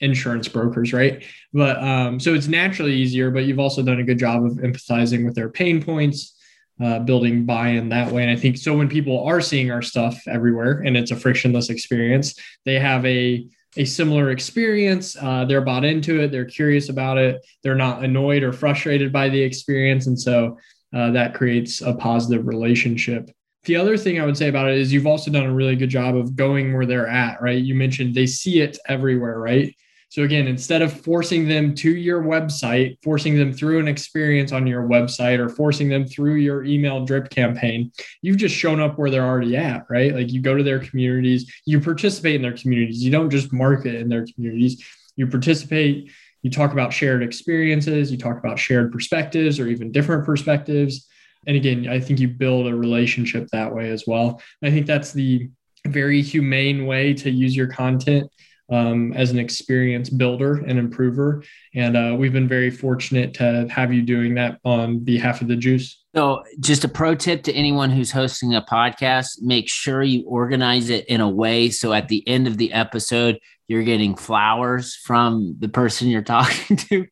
insurance 0.00 0.48
brokers, 0.48 0.92
right? 0.92 1.24
But 1.54 1.82
um, 1.82 2.20
so 2.20 2.34
it's 2.34 2.46
naturally 2.46 2.92
easier, 2.92 3.30
but 3.30 3.44
you've 3.44 3.58
also 3.58 3.82
done 3.82 4.00
a 4.00 4.04
good 4.04 4.18
job 4.18 4.44
of 4.44 4.52
empathizing 4.52 5.24
with 5.24 5.34
their 5.34 5.48
pain 5.48 5.82
points, 5.82 6.36
uh, 6.82 6.98
building 7.00 7.46
buy 7.46 7.68
in 7.68 7.88
that 7.88 8.12
way. 8.12 8.22
And 8.22 8.30
I 8.30 8.36
think 8.36 8.58
so 8.58 8.76
when 8.76 8.88
people 8.88 9.24
are 9.24 9.40
seeing 9.40 9.70
our 9.70 9.82
stuff 9.82 10.22
everywhere 10.28 10.82
and 10.84 10.94
it's 10.94 11.10
a 11.10 11.16
frictionless 11.16 11.70
experience, 11.70 12.34
they 12.66 12.78
have 12.78 13.04
a 13.06 13.46
a 13.76 13.84
similar 13.84 14.30
experience. 14.30 15.16
Uh, 15.20 15.44
they're 15.44 15.60
bought 15.60 15.84
into 15.84 16.20
it. 16.20 16.30
They're 16.32 16.44
curious 16.44 16.88
about 16.88 17.18
it. 17.18 17.44
They're 17.62 17.74
not 17.74 18.04
annoyed 18.04 18.42
or 18.42 18.52
frustrated 18.52 19.12
by 19.12 19.28
the 19.28 19.40
experience. 19.40 20.06
And 20.06 20.20
so 20.20 20.58
uh, 20.94 21.10
that 21.12 21.34
creates 21.34 21.80
a 21.80 21.94
positive 21.94 22.46
relationship. 22.46 23.30
The 23.64 23.76
other 23.76 23.96
thing 23.96 24.20
I 24.20 24.24
would 24.24 24.36
say 24.36 24.48
about 24.48 24.70
it 24.70 24.78
is 24.78 24.92
you've 24.92 25.06
also 25.06 25.30
done 25.30 25.46
a 25.46 25.52
really 25.52 25.76
good 25.76 25.90
job 25.90 26.16
of 26.16 26.34
going 26.34 26.72
where 26.72 26.86
they're 26.86 27.06
at, 27.06 27.42
right? 27.42 27.62
You 27.62 27.74
mentioned 27.74 28.14
they 28.14 28.26
see 28.26 28.60
it 28.60 28.78
everywhere, 28.88 29.38
right? 29.38 29.74
So 30.10 30.24
again, 30.24 30.48
instead 30.48 30.82
of 30.82 30.92
forcing 30.92 31.46
them 31.46 31.72
to 31.76 31.88
your 31.88 32.20
website, 32.20 32.98
forcing 33.00 33.36
them 33.36 33.52
through 33.52 33.78
an 33.78 33.86
experience 33.86 34.50
on 34.50 34.66
your 34.66 34.82
website 34.82 35.38
or 35.38 35.48
forcing 35.48 35.88
them 35.88 36.04
through 36.04 36.34
your 36.34 36.64
email 36.64 37.04
drip 37.04 37.30
campaign, 37.30 37.92
you've 38.20 38.36
just 38.36 38.56
shown 38.56 38.80
up 38.80 38.98
where 38.98 39.08
they're 39.08 39.24
already 39.24 39.56
at, 39.56 39.86
right? 39.88 40.12
Like 40.12 40.32
you 40.32 40.42
go 40.42 40.56
to 40.56 40.64
their 40.64 40.80
communities, 40.80 41.54
you 41.64 41.80
participate 41.80 42.34
in 42.34 42.42
their 42.42 42.56
communities. 42.56 43.04
You 43.04 43.12
don't 43.12 43.30
just 43.30 43.52
market 43.52 43.94
in 43.94 44.08
their 44.08 44.26
communities. 44.26 44.84
You 45.14 45.28
participate, 45.28 46.10
you 46.42 46.50
talk 46.50 46.72
about 46.72 46.92
shared 46.92 47.22
experiences, 47.22 48.10
you 48.10 48.18
talk 48.18 48.36
about 48.36 48.58
shared 48.58 48.90
perspectives 48.90 49.60
or 49.60 49.68
even 49.68 49.92
different 49.92 50.24
perspectives. 50.24 51.06
And 51.46 51.56
again, 51.56 51.86
I 51.88 52.00
think 52.00 52.18
you 52.18 52.26
build 52.26 52.66
a 52.66 52.74
relationship 52.74 53.46
that 53.52 53.72
way 53.72 53.90
as 53.90 54.08
well. 54.08 54.42
I 54.60 54.70
think 54.70 54.86
that's 54.86 55.12
the 55.12 55.48
very 55.86 56.20
humane 56.20 56.86
way 56.86 57.14
to 57.14 57.30
use 57.30 57.54
your 57.54 57.68
content 57.68 58.28
um, 58.70 59.12
as 59.14 59.30
an 59.30 59.38
experienced 59.38 60.16
builder 60.16 60.64
and 60.66 60.78
improver. 60.78 61.42
And 61.74 61.96
uh, 61.96 62.16
we've 62.18 62.32
been 62.32 62.48
very 62.48 62.70
fortunate 62.70 63.34
to 63.34 63.66
have 63.68 63.92
you 63.92 64.02
doing 64.02 64.34
that 64.34 64.58
on 64.64 65.00
behalf 65.00 65.42
of 65.42 65.48
the 65.48 65.56
Juice. 65.56 66.02
So, 66.14 66.42
just 66.58 66.82
a 66.82 66.88
pro 66.88 67.14
tip 67.14 67.44
to 67.44 67.52
anyone 67.52 67.90
who's 67.90 68.10
hosting 68.10 68.54
a 68.54 68.62
podcast 68.62 69.42
make 69.42 69.68
sure 69.68 70.02
you 70.02 70.24
organize 70.26 70.90
it 70.90 71.06
in 71.06 71.20
a 71.20 71.28
way 71.28 71.70
so 71.70 71.92
at 71.92 72.08
the 72.08 72.26
end 72.26 72.48
of 72.48 72.56
the 72.56 72.72
episode, 72.72 73.38
you're 73.68 73.84
getting 73.84 74.16
flowers 74.16 74.96
from 74.96 75.54
the 75.60 75.68
person 75.68 76.08
you're 76.08 76.22
talking 76.22 76.76
to. 76.76 77.06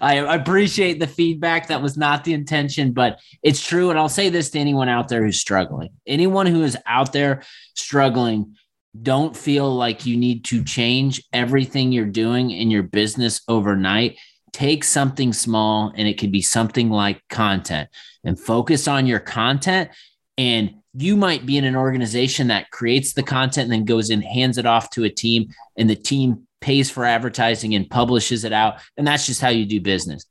I 0.00 0.14
appreciate 0.14 1.00
the 1.00 1.08
feedback. 1.08 1.66
That 1.66 1.82
was 1.82 1.96
not 1.96 2.22
the 2.22 2.32
intention, 2.32 2.92
but 2.92 3.18
it's 3.42 3.64
true. 3.64 3.90
And 3.90 3.98
I'll 3.98 4.08
say 4.08 4.28
this 4.28 4.50
to 4.50 4.60
anyone 4.60 4.88
out 4.88 5.08
there 5.08 5.24
who's 5.24 5.40
struggling 5.40 5.90
anyone 6.06 6.46
who 6.46 6.62
is 6.62 6.76
out 6.86 7.12
there 7.12 7.42
struggling, 7.74 8.54
don't 9.00 9.36
feel 9.36 9.74
like 9.74 10.04
you 10.04 10.16
need 10.16 10.44
to 10.44 10.62
change 10.62 11.22
everything 11.32 11.92
you're 11.92 12.04
doing 12.04 12.50
in 12.50 12.70
your 12.70 12.82
business 12.82 13.40
overnight. 13.48 14.18
Take 14.52 14.84
something 14.84 15.32
small, 15.32 15.92
and 15.96 16.06
it 16.06 16.18
could 16.18 16.30
be 16.30 16.42
something 16.42 16.90
like 16.90 17.22
content, 17.28 17.88
and 18.22 18.38
focus 18.38 18.86
on 18.86 19.06
your 19.06 19.18
content. 19.18 19.90
And 20.36 20.74
you 20.94 21.16
might 21.16 21.46
be 21.46 21.56
in 21.56 21.64
an 21.64 21.74
organization 21.76 22.48
that 22.48 22.70
creates 22.70 23.14
the 23.14 23.22
content 23.22 23.64
and 23.64 23.72
then 23.72 23.84
goes 23.86 24.10
and 24.10 24.22
hands 24.22 24.58
it 24.58 24.66
off 24.66 24.90
to 24.90 25.04
a 25.04 25.10
team, 25.10 25.48
and 25.78 25.88
the 25.88 25.96
team 25.96 26.46
pays 26.60 26.90
for 26.90 27.04
advertising 27.06 27.74
and 27.74 27.88
publishes 27.88 28.44
it 28.44 28.52
out. 28.52 28.76
And 28.96 29.06
that's 29.06 29.26
just 29.26 29.40
how 29.40 29.48
you 29.48 29.64
do 29.64 29.80
business. 29.80 30.26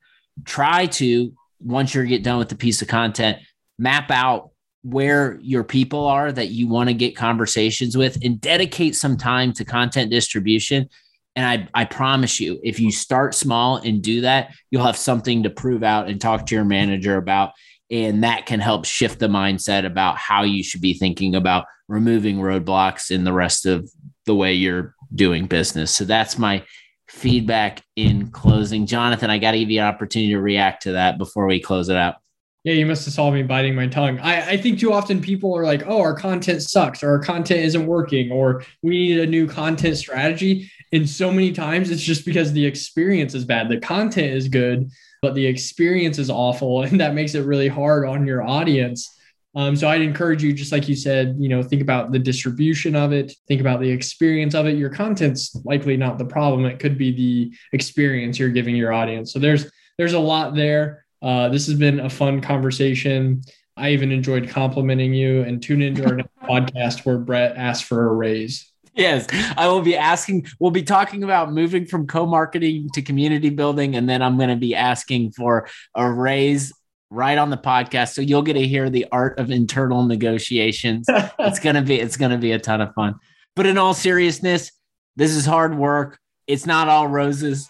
Try 0.45 0.85
to, 0.85 1.33
once 1.59 1.95
you 1.95 2.05
get 2.05 2.23
done 2.23 2.37
with 2.37 2.49
the 2.49 2.55
piece 2.55 2.81
of 2.81 2.87
content, 2.87 3.39
map 3.79 4.11
out 4.11 4.50
where 4.83 5.37
your 5.41 5.63
people 5.63 6.05
are 6.05 6.31
that 6.31 6.49
you 6.49 6.67
want 6.67 6.89
to 6.89 6.93
get 6.93 7.15
conversations 7.15 7.95
with 7.95 8.17
and 8.23 8.41
dedicate 8.41 8.95
some 8.95 9.15
time 9.15 9.53
to 9.53 9.65
content 9.65 10.09
distribution. 10.09 10.89
And 11.35 11.45
I, 11.45 11.81
I 11.81 11.85
promise 11.85 12.39
you, 12.39 12.59
if 12.63 12.79
you 12.79 12.91
start 12.91 13.35
small 13.35 13.77
and 13.77 14.01
do 14.01 14.21
that, 14.21 14.53
you'll 14.69 14.85
have 14.85 14.97
something 14.97 15.43
to 15.43 15.49
prove 15.49 15.83
out 15.83 16.09
and 16.09 16.19
talk 16.19 16.45
to 16.47 16.55
your 16.55 16.65
manager 16.65 17.17
about. 17.17 17.51
And 17.89 18.23
that 18.23 18.45
can 18.45 18.59
help 18.59 18.85
shift 18.85 19.19
the 19.19 19.27
mindset 19.27 19.85
about 19.85 20.17
how 20.17 20.43
you 20.43 20.63
should 20.63 20.81
be 20.81 20.93
thinking 20.93 21.35
about 21.35 21.65
removing 21.87 22.37
roadblocks 22.37 23.11
in 23.11 23.23
the 23.23 23.33
rest 23.33 23.65
of 23.65 23.89
the 24.25 24.35
way 24.35 24.53
you're 24.53 24.95
doing 25.13 25.45
business. 25.45 25.93
So 25.93 26.05
that's 26.05 26.37
my 26.37 26.63
feedback 27.09 27.83
in 27.97 28.31
closing. 28.31 28.85
Jonathan, 28.85 29.29
I 29.29 29.37
got 29.37 29.51
to 29.51 29.59
give 29.59 29.69
you 29.69 29.81
an 29.81 29.87
opportunity 29.87 30.31
to 30.31 30.39
react 30.39 30.83
to 30.83 30.93
that 30.93 31.17
before 31.17 31.45
we 31.45 31.59
close 31.59 31.89
it 31.89 31.97
out. 31.97 32.15
Yeah, 32.63 32.73
you 32.73 32.85
must 32.85 33.05
have 33.05 33.13
saw 33.15 33.31
me 33.31 33.41
biting 33.41 33.73
my 33.73 33.87
tongue. 33.87 34.19
I, 34.19 34.51
I 34.51 34.57
think 34.57 34.79
too 34.79 34.93
often 34.93 35.19
people 35.19 35.55
are 35.57 35.65
like, 35.65 35.83
oh, 35.87 35.99
our 35.99 36.13
content 36.13 36.61
sucks 36.61 37.01
or 37.01 37.09
our 37.09 37.19
content 37.19 37.61
isn't 37.61 37.87
working 37.87 38.31
or 38.31 38.63
we 38.83 38.91
need 38.91 39.19
a 39.19 39.25
new 39.25 39.47
content 39.47 39.97
strategy. 39.97 40.69
And 40.93 41.09
so 41.09 41.31
many 41.31 41.51
times 41.53 41.89
it's 41.89 42.03
just 42.03 42.23
because 42.23 42.53
the 42.53 42.63
experience 42.63 43.33
is 43.33 43.45
bad. 43.45 43.67
The 43.67 43.79
content 43.79 44.33
is 44.33 44.47
good, 44.47 44.91
but 45.23 45.33
the 45.33 45.45
experience 45.45 46.19
is 46.19 46.29
awful. 46.29 46.83
And 46.91 46.99
that 47.01 47.15
makes 47.15 47.33
it 47.33 47.45
really 47.45 47.67
hard 47.67 48.05
on 48.05 48.27
your 48.27 48.43
audience. 48.43 49.17
Um, 49.55 49.75
so 49.75 49.87
I'd 49.89 50.01
encourage 50.01 50.43
you, 50.43 50.53
just 50.53 50.71
like 50.71 50.87
you 50.87 50.95
said, 50.95 51.35
you 51.39 51.49
know, 51.49 51.63
think 51.63 51.81
about 51.81 52.11
the 52.11 52.19
distribution 52.19 52.95
of 52.95 53.11
it, 53.11 53.33
think 53.47 53.59
about 53.59 53.81
the 53.81 53.89
experience 53.89 54.53
of 54.53 54.65
it. 54.67 54.77
Your 54.77 54.89
content's 54.89 55.55
likely 55.65 55.97
not 55.97 56.17
the 56.17 56.25
problem. 56.25 56.65
It 56.65 56.79
could 56.79 56.97
be 56.97 57.11
the 57.11 57.57
experience 57.73 58.39
you're 58.39 58.49
giving 58.49 58.75
your 58.75 58.93
audience. 58.93 59.33
So 59.33 59.39
there's 59.39 59.69
there's 59.97 60.13
a 60.13 60.19
lot 60.19 60.55
there. 60.55 61.00
Uh, 61.21 61.49
this 61.49 61.67
has 61.67 61.77
been 61.77 61.99
a 61.99 62.09
fun 62.09 62.41
conversation. 62.41 63.41
I 63.77 63.91
even 63.91 64.11
enjoyed 64.11 64.49
complimenting 64.49 65.13
you 65.13 65.41
and 65.43 65.61
tune 65.61 65.81
into 65.81 66.05
our 66.05 66.15
next 66.15 66.39
podcast 66.41 67.05
where 67.05 67.17
Brett 67.17 67.55
asked 67.55 67.85
for 67.85 68.07
a 68.07 68.13
raise. 68.13 68.71
Yes, 68.93 69.27
I 69.55 69.67
will 69.69 69.81
be 69.81 69.95
asking. 69.95 70.47
We'll 70.59 70.71
be 70.71 70.83
talking 70.83 71.23
about 71.23 71.53
moving 71.53 71.85
from 71.85 72.07
co-marketing 72.07 72.89
to 72.93 73.01
community 73.01 73.49
building, 73.49 73.95
and 73.95 74.09
then 74.09 74.21
I'm 74.21 74.37
going 74.37 74.49
to 74.49 74.57
be 74.57 74.75
asking 74.75 75.31
for 75.31 75.69
a 75.95 76.11
raise 76.11 76.73
right 77.09 77.37
on 77.37 77.49
the 77.49 77.57
podcast. 77.57 78.13
So 78.13 78.21
you'll 78.21 78.41
get 78.41 78.53
to 78.53 78.67
hear 78.67 78.89
the 78.89 79.05
art 79.11 79.39
of 79.39 79.49
internal 79.49 80.03
negotiations. 80.03 81.05
it's 81.39 81.59
gonna 81.59 81.81
be 81.81 81.99
it's 81.99 82.17
gonna 82.17 82.37
be 82.37 82.51
a 82.51 82.59
ton 82.59 82.81
of 82.81 82.93
fun. 82.93 83.15
But 83.55 83.65
in 83.65 83.77
all 83.77 83.93
seriousness, 83.93 84.71
this 85.15 85.31
is 85.31 85.45
hard 85.45 85.77
work. 85.77 86.19
It's 86.47 86.65
not 86.65 86.89
all 86.89 87.07
roses. 87.07 87.69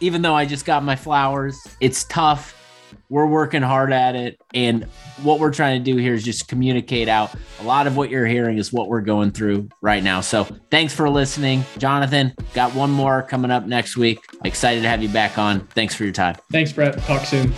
Even 0.00 0.22
though 0.22 0.34
I 0.34 0.44
just 0.44 0.64
got 0.66 0.84
my 0.84 0.96
flowers, 0.96 1.58
it's 1.80 2.04
tough 2.04 2.63
we're 3.08 3.26
working 3.26 3.62
hard 3.62 3.92
at 3.92 4.16
it. 4.16 4.40
And 4.52 4.84
what 5.22 5.38
we're 5.38 5.52
trying 5.52 5.82
to 5.82 5.92
do 5.92 5.96
here 5.96 6.14
is 6.14 6.22
just 6.22 6.48
communicate 6.48 7.08
out. 7.08 7.34
A 7.60 7.64
lot 7.64 7.86
of 7.86 7.96
what 7.96 8.10
you're 8.10 8.26
hearing 8.26 8.58
is 8.58 8.72
what 8.72 8.88
we're 8.88 9.00
going 9.00 9.30
through 9.30 9.68
right 9.80 10.02
now. 10.02 10.20
So 10.20 10.44
thanks 10.70 10.94
for 10.94 11.08
listening. 11.08 11.64
Jonathan, 11.78 12.34
got 12.54 12.74
one 12.74 12.90
more 12.90 13.22
coming 13.22 13.50
up 13.50 13.66
next 13.66 13.96
week. 13.96 14.20
Excited 14.44 14.82
to 14.82 14.88
have 14.88 15.02
you 15.02 15.08
back 15.08 15.38
on. 15.38 15.66
Thanks 15.68 15.94
for 15.94 16.04
your 16.04 16.12
time. 16.12 16.36
Thanks, 16.50 16.72
Brett. 16.72 16.98
Talk 17.02 17.24
soon. 17.24 17.52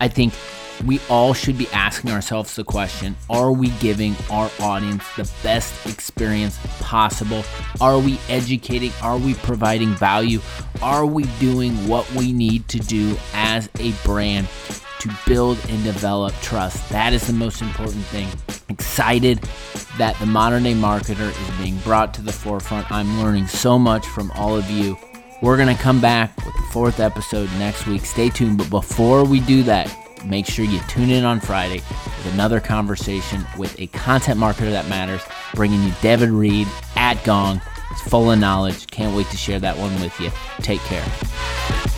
I 0.00 0.08
think 0.08 0.34
we 0.84 1.00
all 1.08 1.32
should 1.32 1.56
be 1.56 1.68
asking 1.68 2.10
ourselves 2.10 2.54
the 2.56 2.64
question 2.64 3.16
Are 3.30 3.52
we 3.52 3.70
giving 3.80 4.14
our 4.30 4.50
audience 4.60 5.04
the 5.16 5.30
best 5.42 5.86
experience 5.86 6.58
possible? 6.80 7.44
Are 7.80 7.98
we 7.98 8.18
educating? 8.28 8.92
Are 9.02 9.18
we 9.18 9.34
providing 9.34 9.94
value? 9.94 10.40
Are 10.82 11.06
we 11.06 11.24
doing 11.40 11.72
what 11.88 12.10
we 12.12 12.32
need 12.32 12.68
to 12.68 12.78
do 12.78 13.16
as 13.32 13.68
a 13.78 13.92
brand 14.04 14.48
to 15.00 15.10
build 15.26 15.58
and 15.68 15.82
develop 15.84 16.34
trust? 16.40 16.88
That 16.90 17.12
is 17.12 17.26
the 17.26 17.32
most 17.32 17.62
important 17.62 18.04
thing. 18.06 18.28
Excited 18.68 19.38
that 19.98 20.18
the 20.18 20.26
modern 20.26 20.64
day 20.64 20.74
marketer 20.74 21.30
is 21.30 21.58
being 21.58 21.78
brought 21.78 22.12
to 22.14 22.22
the 22.22 22.32
forefront. 22.32 22.90
I'm 22.90 23.22
learning 23.22 23.46
so 23.46 23.78
much 23.78 24.06
from 24.06 24.30
all 24.32 24.56
of 24.56 24.68
you. 24.70 24.98
We're 25.42 25.56
going 25.56 25.74
to 25.74 25.82
come 25.82 26.00
back 26.00 26.34
with 26.38 26.54
the 26.54 26.66
fourth 26.72 27.00
episode 27.00 27.50
next 27.58 27.86
week. 27.86 28.04
Stay 28.06 28.30
tuned. 28.30 28.56
But 28.58 28.70
before 28.70 29.24
we 29.24 29.40
do 29.40 29.62
that, 29.64 29.94
make 30.24 30.46
sure 30.46 30.64
you 30.64 30.80
tune 30.88 31.10
in 31.10 31.24
on 31.24 31.40
Friday 31.40 31.76
with 31.76 32.34
another 32.34 32.60
conversation 32.60 33.44
with 33.56 33.78
a 33.80 33.86
content 33.88 34.38
marketer 34.38 34.70
that 34.70 34.88
matters, 34.88 35.22
bringing 35.54 35.82
you 35.82 35.92
Devin 36.02 36.36
Reed 36.36 36.66
at 36.96 37.22
Gong. 37.24 37.60
It's 37.90 38.02
full 38.02 38.30
of 38.30 38.38
knowledge. 38.38 38.86
Can't 38.88 39.16
wait 39.16 39.26
to 39.28 39.36
share 39.36 39.60
that 39.60 39.76
one 39.76 39.94
with 40.00 40.18
you. 40.20 40.30
Take 40.60 40.80
care. 40.80 41.93